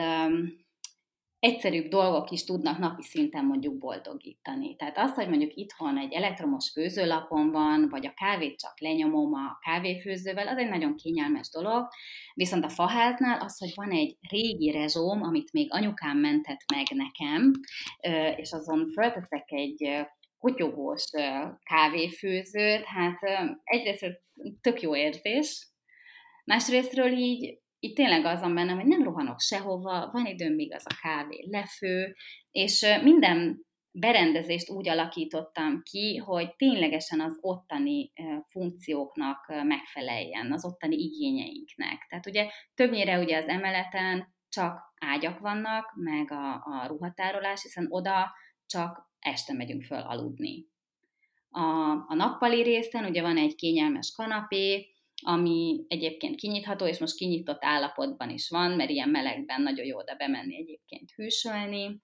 [1.40, 4.76] egyszerűbb dolgok is tudnak napi szinten mondjuk boldogítani.
[4.76, 9.58] Tehát az, hogy mondjuk itthon egy elektromos főzőlapon van, vagy a kávét csak lenyomom a
[9.60, 11.88] kávéfőzővel, az egy nagyon kényelmes dolog.
[12.34, 17.52] Viszont a faháznál az, hogy van egy régi rezsóm, amit még anyukám mentett meg nekem,
[18.36, 20.06] és azon fölteszek egy
[20.38, 21.04] kutyogós
[21.62, 23.18] kávéfőzőt, hát
[23.64, 24.06] egyrészt
[24.60, 25.68] tök jó érzés,
[26.44, 30.84] másrésztről így itt tényleg az van bennem, hogy nem rohanok sehova, van időm, míg az
[30.88, 32.16] a kávé lefő,
[32.50, 38.12] és minden berendezést úgy alakítottam ki, hogy ténylegesen az ottani
[38.48, 42.06] funkcióknak megfeleljen, az ottani igényeinknek.
[42.08, 48.32] Tehát ugye többnyire ugye az emeleten csak ágyak vannak, meg a, a ruhatárolás, hiszen oda
[48.66, 50.66] csak este megyünk föl aludni.
[51.50, 51.60] A,
[51.90, 58.30] a nappali részen ugye van egy kényelmes kanapé, ami egyébként kinyitható, és most kinyitott állapotban
[58.30, 62.02] is van, mert ilyen melegben nagyon jó oda bemenni egyébként hűsölni.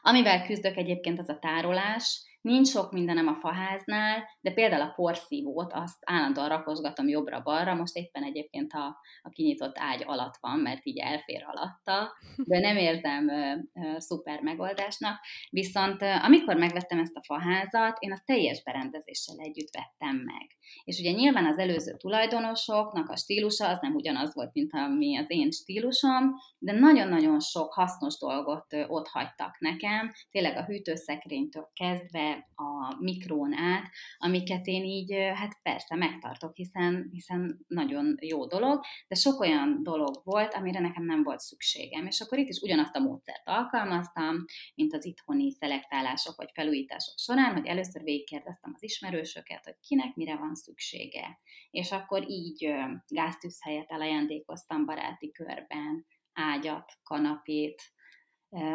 [0.00, 5.72] Amivel küzdök egyébként az a tárolás, Nincs sok mindenem a faháznál, de például a porszívót
[5.72, 10.98] azt állandóan rakosgatom jobbra-balra, most éppen egyébként a, a kinyitott ágy alatt van, mert így
[10.98, 12.12] elfér alatta,
[12.44, 15.20] de nem érzem ö, ö, szuper megoldásnak.
[15.50, 20.46] Viszont ö, amikor megvettem ezt a faházat, én azt teljes berendezéssel együtt vettem meg.
[20.84, 25.26] És ugye nyilván az előző tulajdonosoknak a stílusa az nem ugyanaz volt, mint ami az
[25.28, 32.96] én stílusom, de nagyon-nagyon sok hasznos dolgot ott hagytak nekem, tényleg a hűtőszekrénytől kezdve a
[32.98, 39.40] mikrón át, amiket én így, hát persze megtartok, hiszen, hiszen nagyon jó dolog, de sok
[39.40, 42.06] olyan dolog volt, amire nekem nem volt szükségem.
[42.06, 47.52] És akkor itt is ugyanazt a módszert alkalmaztam, mint az itthoni szelektálások vagy felújítások során,
[47.52, 51.40] hogy először végigkérdeztem az ismerősöket, hogy kinek mire van szüksége.
[51.70, 52.74] És akkor így
[53.06, 57.82] gáztűz helyet elajándékoztam baráti körben, ágyat, kanapét,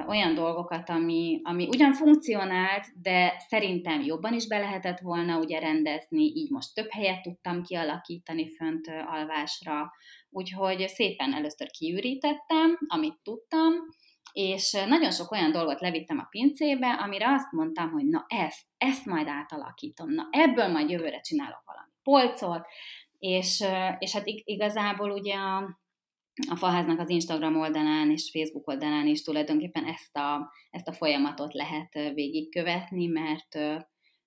[0.08, 6.24] olyan dolgokat, ami, ami ugyan funkcionált, de szerintem jobban is be lehetett volna ugye rendezni,
[6.24, 9.92] így most több helyet tudtam kialakítani fönt alvásra,
[10.30, 13.74] úgyhogy szépen először kiürítettem, amit tudtam,
[14.34, 19.06] és nagyon sok olyan dolgot levittem a pincébe, amire azt mondtam, hogy na ezt, ezt
[19.06, 22.68] majd átalakítom, na ebből majd jövőre csinálok valami polcot,
[23.20, 23.64] és,
[24.00, 25.80] és hát igazából ugye a,
[26.50, 31.54] a Faháznak az Instagram oldalán és Facebook oldalán is tulajdonképpen ezt a, ezt a folyamatot
[31.54, 33.58] lehet végigkövetni, mert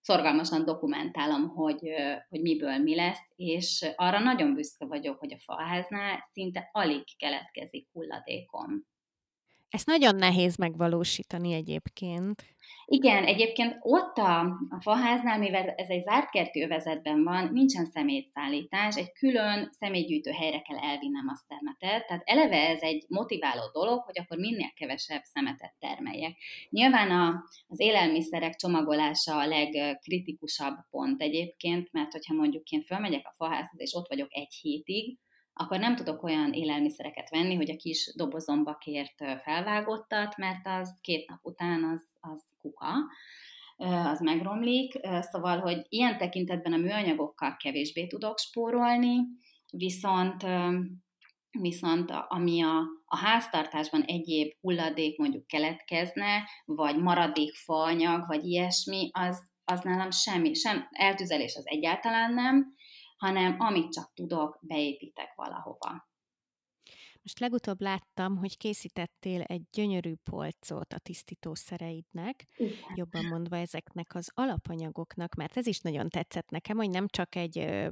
[0.01, 1.81] szorgalmasan dokumentálom, hogy,
[2.29, 7.89] hogy miből mi lesz, és arra nagyon büszke vagyok, hogy a Faháznál szinte alig keletkezik
[7.93, 8.89] hulladékom.
[9.71, 12.45] Ezt nagyon nehéz megvalósítani egyébként.
[12.93, 18.97] Igen, egyébként ott a, a faháznál, mivel ez egy zárt kerti övezetben van, nincsen szemétszállítás,
[18.97, 24.19] egy külön szemétgyűjtő helyre kell elvinnem a szemetet, tehát eleve ez egy motiváló dolog, hogy
[24.19, 26.37] akkor minél kevesebb szemetet termeljek.
[26.71, 33.35] Nyilván a, az élelmiszerek csomagolása a legkritikusabb pont egyébként, mert hogyha mondjuk én fölmegyek a
[33.37, 35.19] faházhoz, és ott vagyok egy hétig,
[35.61, 41.29] akkor nem tudok olyan élelmiszereket venni, hogy a kis dobozomba kért felvágottat, mert az két
[41.29, 42.93] nap után az, az kuka,
[43.77, 49.17] az megromlik, szóval, hogy ilyen tekintetben a műanyagokkal kevésbé tudok spórolni,
[49.71, 50.47] viszont
[51.59, 59.43] viszont ami a, a háztartásban egyéb hulladék mondjuk keletkezne, vagy maradék faanyag, vagy ilyesmi, az,
[59.65, 62.75] az nálam semmi, sem eltüzelés az egyáltalán nem,
[63.21, 66.09] hanem amit csak tudok, beépítek valahova.
[67.23, 72.75] Most legutóbb láttam, hogy készítettél egy gyönyörű polcot a tisztítószereidnek, Igen.
[72.95, 77.89] jobban mondva ezeknek az alapanyagoknak, mert ez is nagyon tetszett nekem, hogy nem csak egy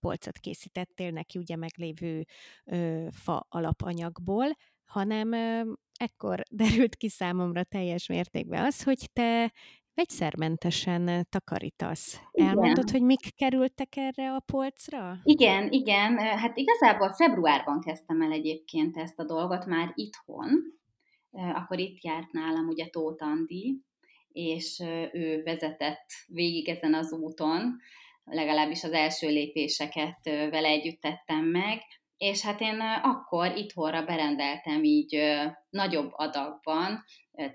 [0.00, 2.24] polcot készítettél neki ugye meglévő
[2.64, 4.46] ö, fa alapanyagból,
[4.84, 9.52] hanem ö, ekkor derült ki számomra teljes mértékben az, hogy te
[9.96, 12.20] vegyszermentesen takarítasz.
[12.30, 12.48] Igen.
[12.48, 15.18] Elmondod, hogy mik kerültek erre a polcra?
[15.22, 16.18] Igen, igen.
[16.18, 20.48] Hát igazából februárban kezdtem el egyébként ezt a dolgot már itthon.
[21.30, 23.80] Akkor itt járt nálam ugye Tóth Andi,
[24.28, 24.82] és
[25.12, 27.76] ő vezetett végig ezen az úton,
[28.24, 31.80] legalábbis az első lépéseket vele együtt tettem meg,
[32.16, 35.18] és hát én akkor itthonra berendeltem így
[35.70, 37.04] nagyobb adagban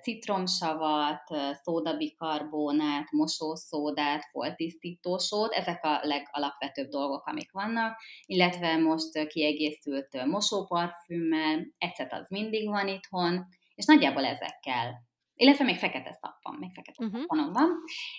[0.01, 1.23] citromsavat,
[1.61, 12.29] szódabikarbónát, mosószódát, foltisztítósót, ezek a legalapvetőbb dolgok, amik vannak, illetve most kiegészült mosóparfümmel, ecet az
[12.29, 13.45] mindig van itthon,
[13.75, 15.09] és nagyjából ezekkel.
[15.35, 17.19] Illetve még fekete szappan, még fekete uh-huh.
[17.19, 17.69] szappanom van,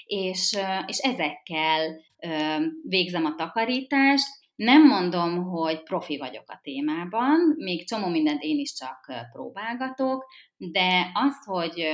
[0.05, 2.01] és, és ezekkel
[2.82, 8.73] végzem a takarítást, nem mondom, hogy profi vagyok a témában, még csomó mindent én is
[8.73, 11.87] csak próbálgatok, de az, hogy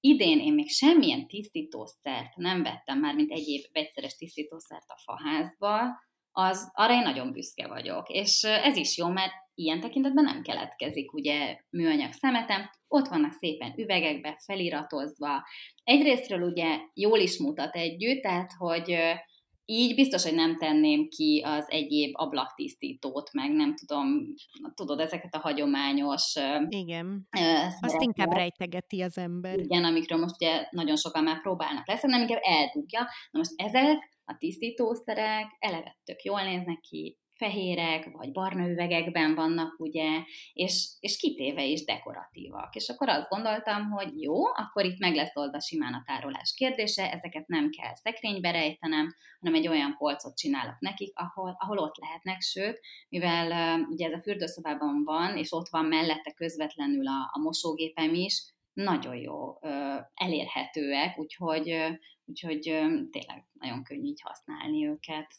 [0.00, 6.02] idén én még semmilyen tisztítószert nem vettem már, mint egyéb vegyszeres tisztítószert a faházba,
[6.32, 8.08] az, arra én nagyon büszke vagyok.
[8.08, 13.74] És ez is jó, mert ilyen tekintetben nem keletkezik ugye műanyag szemetem, ott vannak szépen
[13.76, 15.44] üvegekbe feliratozva.
[15.84, 18.96] Egyrésztről ugye jól is mutat együtt, tehát hogy
[19.64, 24.34] így biztos, hogy nem tenném ki az egyéb ablaktisztítót, meg nem tudom,
[24.74, 26.34] tudod, ezeket a hagyományos...
[26.68, 29.58] Igen, uh, azt inkább rejtegeti az ember.
[29.58, 33.00] Igen, amikről most ugye nagyon sokan már próbálnak lesz, nem inkább eldugja.
[33.30, 39.80] Na most ezek a tisztítószerek eleve tök jól néznek ki, fehérek, vagy barna üvegekben vannak,
[39.80, 40.22] ugye,
[40.52, 42.74] és, és kitéve is dekoratívak.
[42.74, 47.12] És akkor azt gondoltam, hogy jó, akkor itt meg lesz oldva simán a tárolás kérdése,
[47.12, 52.40] ezeket nem kell szekrénybe rejtenem, hanem egy olyan polcot csinálok nekik, ahol, ahol ott lehetnek,
[52.40, 58.14] sőt, mivel ugye ez a fürdőszobában van, és ott van mellette közvetlenül a, a mosógépem
[58.14, 59.58] is, nagyon jó
[60.14, 61.76] elérhetőek, úgyhogy,
[62.24, 62.60] úgyhogy
[63.10, 65.34] tényleg nagyon könnyű így használni őket.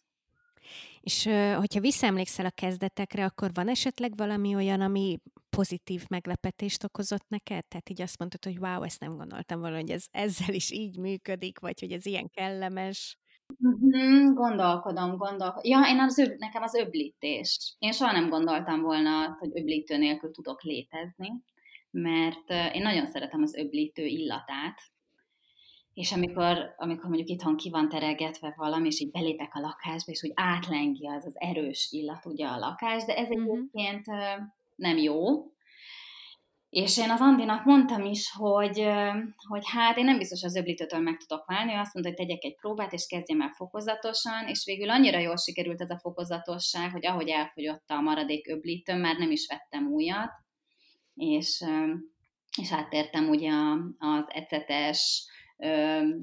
[1.02, 1.24] És
[1.58, 7.66] hogyha visszaemlékszel a kezdetekre, akkor van esetleg valami olyan, ami pozitív meglepetést okozott neked?
[7.66, 10.98] Tehát így azt mondtad, hogy wow, ezt nem gondoltam volna, hogy ez ezzel is így
[10.98, 13.18] működik, vagy hogy ez ilyen kellemes.
[13.68, 15.62] Mm-hmm, gondolkodom, gondolkodom.
[15.64, 17.76] Ja, én az öb, nekem az öblítés.
[17.80, 21.30] Én soha nem gondoltam volna, hogy öblítő nélkül tudok létezni,
[21.92, 24.78] mert én nagyon szeretem az öblítő illatát,
[25.96, 30.24] és amikor, amikor mondjuk itthon ki van teregetve valami, és így belépek a lakásba, és
[30.24, 33.58] úgy átlengi az az erős illat ugye a lakás, de ez uh-huh.
[33.58, 34.06] egyébként
[34.76, 35.16] nem jó,
[36.70, 38.88] és én az Andinak mondtam is, hogy,
[39.48, 42.44] hogy hát én nem biztos az öblítőtől meg tudok válni, ő azt mondta, hogy tegyek
[42.44, 47.06] egy próbát, és kezdjem el fokozatosan, és végül annyira jól sikerült ez a fokozatosság, hogy
[47.06, 50.32] ahogy elfogyott a maradék öblítőm, már nem is vettem újat,
[51.16, 51.64] és,
[52.62, 53.52] és áttértem ugye
[53.98, 55.28] az ecetes,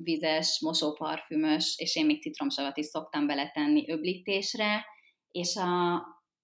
[0.02, 4.84] vizes, mosóparfümös, és én még citromsavat is szoktam beletenni öblítésre,
[5.30, 5.94] és a,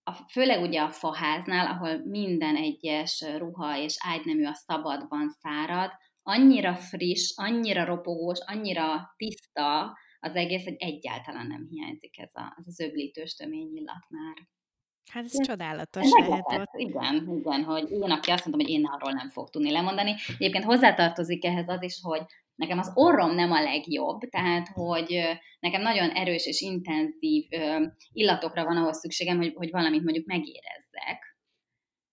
[0.03, 5.91] a, főleg ugye a faháznál, ahol minden egyes ruha és ágynemű a szabadban szárad,
[6.23, 12.67] annyira friss, annyira ropogós, annyira tiszta az egész, hogy egyáltalán nem hiányzik ez, a, ez
[12.67, 14.49] az öblítős töményillat már.
[15.11, 16.81] Hát ez, ez csodálatos lehet ott.
[16.81, 20.15] Igen, igen, hogy én, aki azt mondom, hogy én arról nem fog tudni lemondani.
[20.39, 22.23] Egyébként hozzátartozik ehhez az is, hogy
[22.59, 25.21] nekem az orrom nem a legjobb, tehát hogy
[25.61, 27.45] nekem nagyon erős és intenzív
[28.13, 31.37] illatokra van ahhoz szükségem, hogy, hogy valamit mondjuk megérezzek.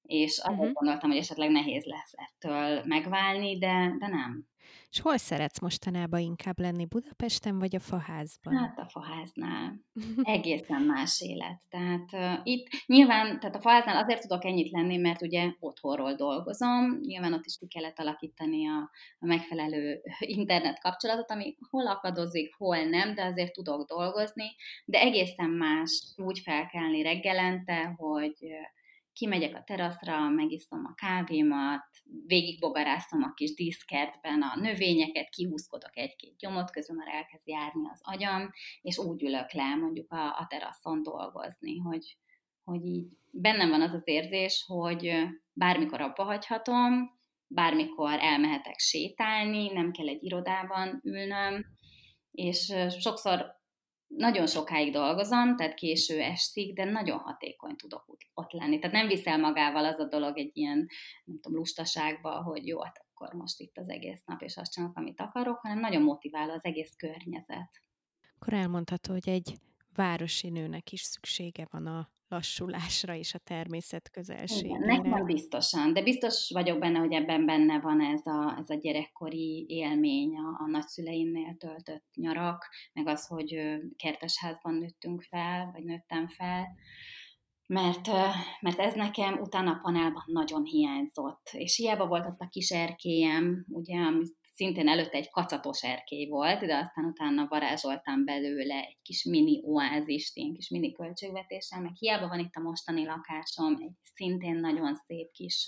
[0.01, 0.71] És uh-huh.
[0.71, 4.47] gondoltam, hogy esetleg nehéz lesz ettől megválni, de, de nem.
[4.95, 8.55] És hol szeretsz mostanában inkább lenni, Budapesten vagy a faházban?
[8.55, 9.79] Hát a faháznál.
[10.37, 11.61] Egészen más élet.
[11.69, 16.99] Tehát uh, itt nyilván, tehát a faháznál azért tudok ennyit lenni, mert ugye otthonról dolgozom,
[16.99, 18.89] nyilván ott is ki kellett alakítani a,
[19.19, 25.49] a megfelelő internet kapcsolatot, ami hol akadozik, hol nem, de azért tudok dolgozni, de egészen
[25.49, 28.37] más úgy felkelni reggelente, hogy
[29.15, 31.85] kimegyek a teraszra, megiszom a kávémat,
[32.25, 38.51] végigbogarászom a kis díszkertben a növényeket, kihúzkodok egy-két gyomot, közben már elkezd járni az agyam,
[38.81, 42.17] és úgy ülök le mondjuk a, a teraszon dolgozni, hogy,
[42.63, 45.13] hogy így bennem van az az érzés, hogy
[45.53, 51.65] bármikor abba hagyhatom, bármikor elmehetek sétálni, nem kell egy irodában ülnöm,
[52.31, 53.63] és sokszor
[54.07, 58.79] nagyon sokáig dolgozom, tehát késő estig, de nagyon hatékony tudok ott lenni.
[58.79, 60.87] Tehát nem viszel magával az a dolog egy ilyen,
[61.25, 64.97] nem tudom, lustaságba, hogy jó, hát akkor most itt az egész nap, és azt csinálok,
[64.97, 67.81] amit akarok, hanem nagyon motivál az egész környezet.
[68.35, 69.57] Akkor elmondható, hogy egy
[69.95, 74.67] városi nőnek is szüksége van a lassulásra és a természet közelségére.
[74.67, 78.75] Igen, nekem biztosan, de biztos vagyok benne, hogy ebben benne van ez a, ez a
[78.75, 86.27] gyerekkori élmény, a, a nagyszüleimnél töltött nyarak, meg az, hogy kertesházban nőttünk fel, vagy nőttem
[86.27, 86.67] fel,
[87.67, 88.07] mert,
[88.61, 93.65] mert ez nekem utána a panelban nagyon hiányzott, és hiába volt ott a kis erkélyem,
[93.69, 99.23] ugye, amit szintén előtte egy kacatos erkély volt, de aztán utána varázsoltam belőle egy kis
[99.23, 104.55] mini oázist, én kis mini költségvetéssel, meg hiába van itt a mostani lakásom, egy szintén
[104.55, 105.67] nagyon szép kis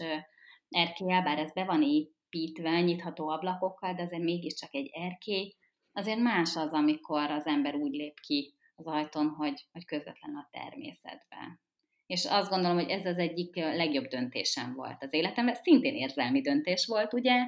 [0.69, 5.55] erkély, bár ez be van építve, nyitható ablakokkal, de azért mégiscsak egy erkély.
[5.93, 10.47] Azért más az, amikor az ember úgy lép ki az ajtón, hogy, hogy közvetlen a
[10.51, 11.59] természetbe.
[12.05, 15.55] És azt gondolom, hogy ez az egyik legjobb döntésem volt az életemben.
[15.55, 17.47] Szintén érzelmi döntés volt, ugye,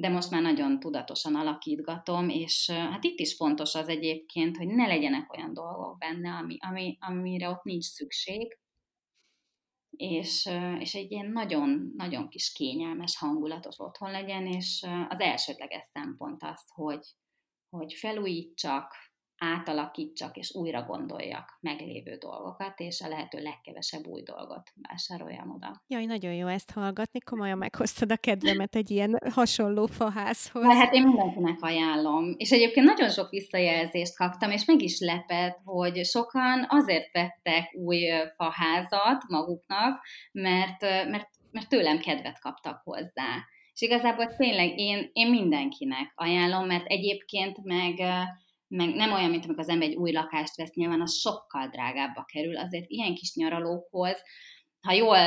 [0.00, 4.86] de most már nagyon tudatosan alakítgatom, és hát itt is fontos az egyébként, hogy ne
[4.86, 8.58] legyenek olyan dolgok benne, ami, ami, amire ott nincs szükség,
[9.90, 16.42] és, és egy ilyen nagyon, nagyon kis kényelmes, hangulatos otthon legyen, és az elsődleges szempont
[16.42, 17.06] az, hogy,
[17.68, 18.92] hogy felújítsak,
[19.38, 25.82] átalakítsak és újra gondoljak meglévő dolgokat, és a lehető legkevesebb új dolgot vásároljam oda.
[25.86, 30.66] Jaj, nagyon jó ezt hallgatni, komolyan meghoztad a kedvemet egy ilyen hasonló faházhoz.
[30.66, 32.34] De hát én mindenkinek ajánlom.
[32.36, 38.08] És egyébként nagyon sok visszajelzést kaptam, és meg is lepett, hogy sokan azért vettek új
[38.36, 40.00] faházat maguknak,
[40.32, 43.46] mert, mert, mert tőlem kedvet kaptak hozzá.
[43.72, 47.94] És igazából tényleg én, én mindenkinek ajánlom, mert egyébként meg
[48.68, 52.24] meg nem olyan, mint amikor az ember egy új lakást vesz, nyilván az sokkal drágábba
[52.24, 54.22] kerül, azért ilyen kis nyaralókhoz,
[54.80, 55.18] ha jól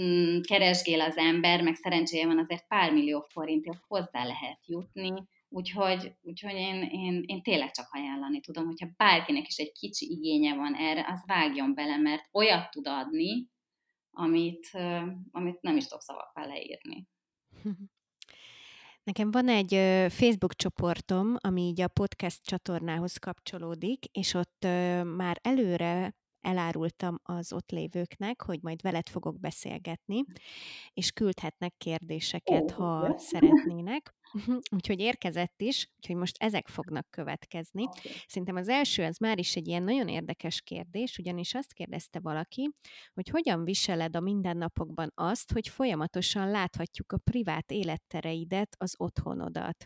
[0.00, 5.12] mm, keresgél az ember, meg szerencséje van, azért pár millió forintért hozzá lehet jutni,
[5.48, 10.54] úgyhogy, úgyhogy én, én, én tényleg csak ajánlani tudom, hogyha bárkinek is egy kicsi igénye
[10.54, 13.48] van erre, az vágjon bele, mert olyat tud adni,
[14.10, 14.70] amit,
[15.30, 17.06] amit nem is tudok szavakkal leírni.
[19.08, 19.70] Nekem van egy
[20.12, 24.66] Facebook csoportom, ami így a podcast csatornához kapcsolódik, és ott
[25.16, 30.24] már előre elárultam az ott lévőknek, hogy majd veled fogok beszélgetni,
[30.92, 34.16] és küldhetnek kérdéseket, ha szeretnének.
[34.76, 37.88] Úgyhogy érkezett is, úgyhogy most ezek fognak következni.
[38.26, 42.70] Szerintem az első az már is egy ilyen nagyon érdekes kérdés, ugyanis azt kérdezte valaki,
[43.14, 49.84] hogy hogyan viseled a mindennapokban azt, hogy folyamatosan láthatjuk a privát élettereidet, az otthonodat.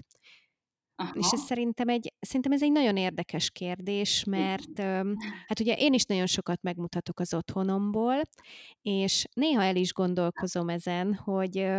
[1.02, 1.12] Aha.
[1.18, 4.80] És ez szerintem egy, szerintem ez egy nagyon érdekes kérdés, mert
[5.46, 8.20] hát ugye én is nagyon sokat megmutatok az otthonomból,
[8.82, 11.70] és néha el is gondolkozom ezen, hogy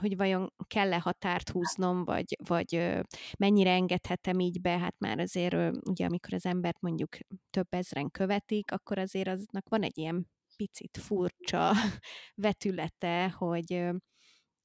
[0.00, 3.00] hogy vajon kell-e határt húznom, vagy, vagy
[3.38, 7.16] mennyire engedhetem így be, hát már azért ugye amikor az embert mondjuk
[7.50, 10.26] több ezren követik, akkor azért aznak van egy ilyen
[10.56, 11.72] picit furcsa
[12.46, 13.84] vetülete, hogy,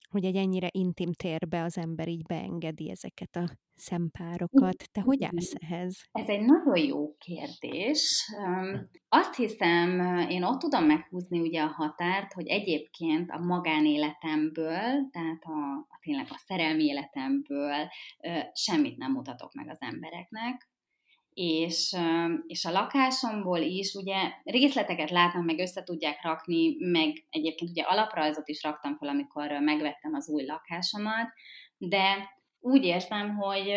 [0.10, 4.84] hogy egy ennyire intim térbe az ember így beengedi ezeket a szempárokat.
[4.92, 6.04] Te hogy állsz ehhez?
[6.12, 8.32] Ez egy nagyon jó kérdés.
[9.10, 10.00] Azt hiszem,
[10.30, 16.28] én ott tudom meghúzni ugye a határt, hogy egyébként a magánéletemből, tehát a, a tényleg
[16.30, 17.88] a szerelmi életemből
[18.54, 20.70] semmit nem mutatok meg az embereknek,
[21.40, 21.96] és,
[22.48, 28.48] és a lakásomból is ugye részleteket látnak, meg össze tudják rakni, meg egyébként ugye alaprajzot
[28.48, 31.28] is raktam fel, amikor megvettem az új lakásomat,
[31.78, 32.30] de
[32.60, 33.72] úgy érzem, hogy,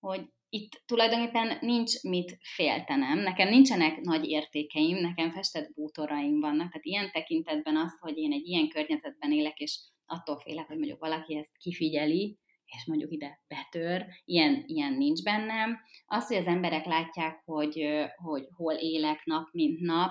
[0.00, 3.18] hogy itt tulajdonképpen nincs mit féltenem.
[3.18, 8.46] Nekem nincsenek nagy értékeim, nekem festett bútoraim vannak, tehát ilyen tekintetben az, hogy én egy
[8.46, 12.38] ilyen környezetben élek, és attól félek, hogy mondjuk valaki ezt kifigyeli,
[12.76, 15.78] és mondjuk ide betör, ilyen, ilyen nincs bennem.
[16.06, 20.10] Az, hogy az emberek látják, hogy, hogy hol élek nap, mint nap,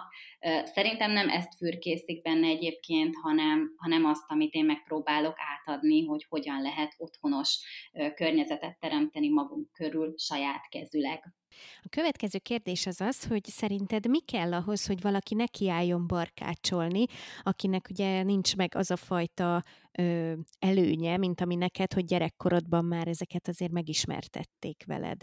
[0.63, 6.61] szerintem nem ezt fürkészik benne egyébként, hanem, hanem azt, amit én megpróbálok átadni, hogy hogyan
[6.61, 7.59] lehet otthonos
[8.15, 11.23] környezetet teremteni magunk körül saját kezüleg.
[11.83, 17.05] A következő kérdés az az, hogy szerinted mi kell ahhoz, hogy valaki nekiálljon barkácsolni,
[17.43, 23.07] akinek ugye nincs meg az a fajta ö, előnye, mint ami neked, hogy gyerekkorodban már
[23.07, 25.21] ezeket azért megismertették veled?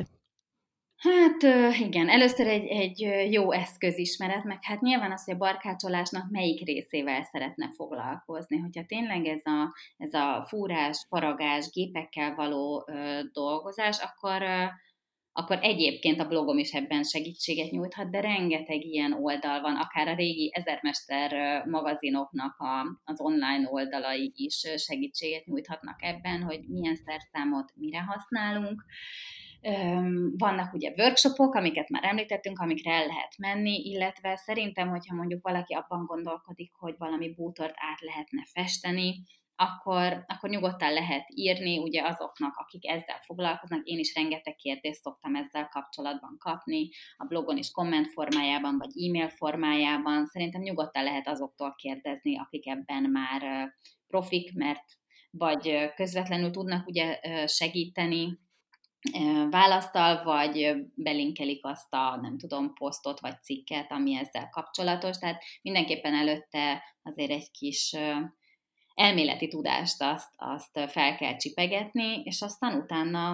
[0.96, 1.42] Hát
[1.78, 7.22] igen, először egy, egy jó eszközismeret, meg hát nyilván az, hogy a barkácsolásnak melyik részével
[7.22, 8.58] szeretne foglalkozni.
[8.58, 14.64] Hogyha tényleg ez a, ez a fúrás, faragás, gépekkel való ö, dolgozás, akkor ö,
[15.38, 20.14] akkor egyébként a blogom is ebben segítséget nyújthat, de rengeteg ilyen oldal van, akár a
[20.14, 28.00] régi ezermester magazinoknak a, az online oldalai is segítséget nyújthatnak ebben, hogy milyen szerszámot mire
[28.00, 28.84] használunk.
[30.36, 35.74] Vannak ugye workshopok, amiket már említettünk, amikre el lehet menni, illetve szerintem, hogyha mondjuk valaki
[35.74, 39.14] abban gondolkodik, hogy valami bútort át lehetne festeni,
[39.56, 45.34] akkor, akkor nyugodtan lehet írni, ugye azoknak, akik ezzel foglalkoznak, én is rengeteg kérdést szoktam
[45.34, 51.74] ezzel kapcsolatban kapni, a blogon is komment formájában, vagy e-mail formájában, szerintem nyugodtan lehet azoktól
[51.74, 53.72] kérdezni, akik ebben már
[54.06, 54.84] profik, mert
[55.30, 58.38] vagy közvetlenül tudnak ugye segíteni,
[59.50, 65.18] választal, vagy belinkelik azt a, nem tudom, posztot vagy cikket, ami ezzel kapcsolatos.
[65.18, 67.96] Tehát mindenképpen előtte azért egy kis
[68.96, 73.32] elméleti tudást azt, azt fel kell csipegetni, és aztán utána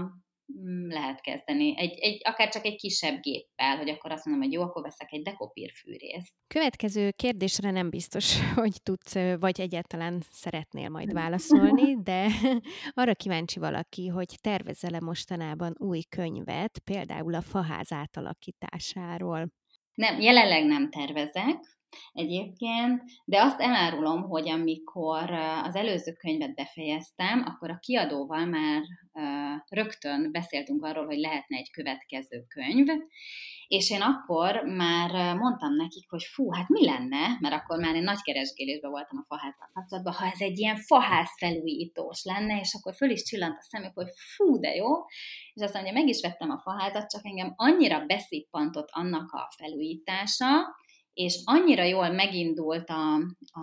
[0.60, 4.52] mm, lehet kezdeni, egy, egy, akár csak egy kisebb géppel, hogy akkor azt mondom, hogy
[4.52, 6.32] jó, akkor veszek egy dekopírfűrészt.
[6.46, 12.26] Következő kérdésre nem biztos, hogy tudsz, vagy egyáltalán szeretnél majd válaszolni, de
[13.00, 19.52] arra kíváncsi valaki, hogy tervezel-e mostanában új könyvet, például a faház átalakításáról?
[19.94, 21.80] Nem, jelenleg nem tervezek,
[22.12, 25.30] egyébként, de azt elárulom, hogy amikor
[25.62, 28.82] az előző könyvet befejeztem, akkor a kiadóval már
[29.68, 32.86] rögtön beszéltünk arról, hogy lehetne egy következő könyv,
[33.68, 38.02] és én akkor már mondtam nekik, hogy fú, hát mi lenne, mert akkor már én
[38.02, 42.94] nagy keresgélésben voltam a faházzal kapcsolatban, ha ez egy ilyen faház felújítós lenne, és akkor
[42.94, 44.88] föl is csillant a szemük, hogy fú, de jó,
[45.54, 50.46] és aztán ugye meg is vettem a faházat, csak engem annyira beszippantott annak a felújítása,
[51.14, 53.14] és annyira jól megindult a,
[53.52, 53.60] a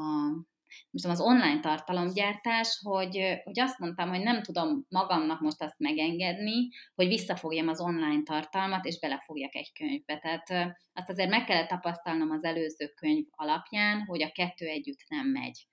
[0.92, 6.70] most az online tartalomgyártás, hogy, hogy azt mondtam, hogy nem tudom magamnak most azt megengedni,
[6.96, 10.18] hogy visszafogjam az online tartalmat, és belefogjak egy könyvbe.
[10.18, 15.28] Tehát azt azért meg kellett tapasztalnom az előző könyv alapján, hogy a kettő együtt nem
[15.28, 15.66] megy.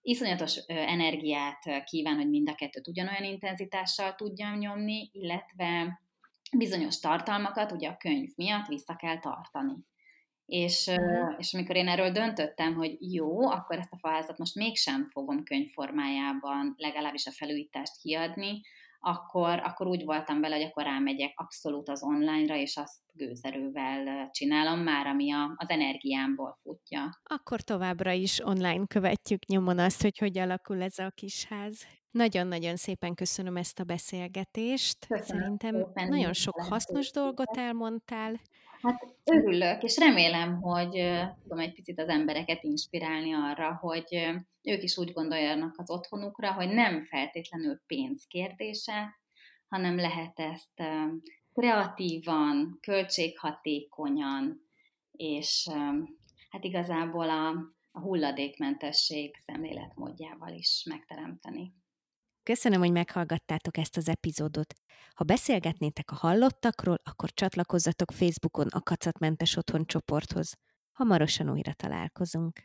[0.00, 6.00] Iszonyatos energiát kíván, hogy mind a kettőt ugyanolyan intenzitással tudjam nyomni, illetve
[6.56, 9.74] bizonyos tartalmakat ugye a könyv miatt vissza kell tartani.
[10.46, 11.34] És, uh-huh.
[11.38, 16.74] és amikor én erről döntöttem, hogy jó, akkor ezt a faházat most mégsem fogom könyvformájában
[16.76, 18.60] legalábbis a felújítást kiadni,
[19.00, 24.78] akkor, akkor úgy voltam vele, hogy akkor rámegyek abszolút az online-ra, és azt gőzerővel csinálom
[24.78, 27.20] már, ami a, az energiámból futja.
[27.24, 31.86] Akkor továbbra is online követjük nyomon azt, hogy hogy alakul ez a kis ház.
[32.10, 35.06] Nagyon-nagyon szépen köszönöm ezt a beszélgetést.
[35.06, 38.40] Köszönöm Szerintem szépen, nagyon sok hasznos dolgot elmondtál.
[38.82, 40.90] Hát örülök, és remélem, hogy
[41.42, 46.68] tudom egy picit az embereket inspirálni arra, hogy ők is úgy gondoljanak az otthonukra, hogy
[46.68, 49.20] nem feltétlenül pénz kérdése,
[49.68, 50.82] hanem lehet ezt
[51.52, 54.60] kreatívan, költséghatékonyan,
[55.10, 55.68] és
[56.50, 57.48] hát igazából a,
[57.90, 61.72] a hulladékmentesség szemléletmódjával is megteremteni.
[62.46, 64.74] Köszönöm, hogy meghallgattátok ezt az epizódot.
[65.14, 70.54] Ha beszélgetnétek a hallottakról, akkor csatlakozzatok Facebookon a Kacatmentes Otthon csoporthoz.
[70.92, 72.60] Hamarosan újra találkozunk.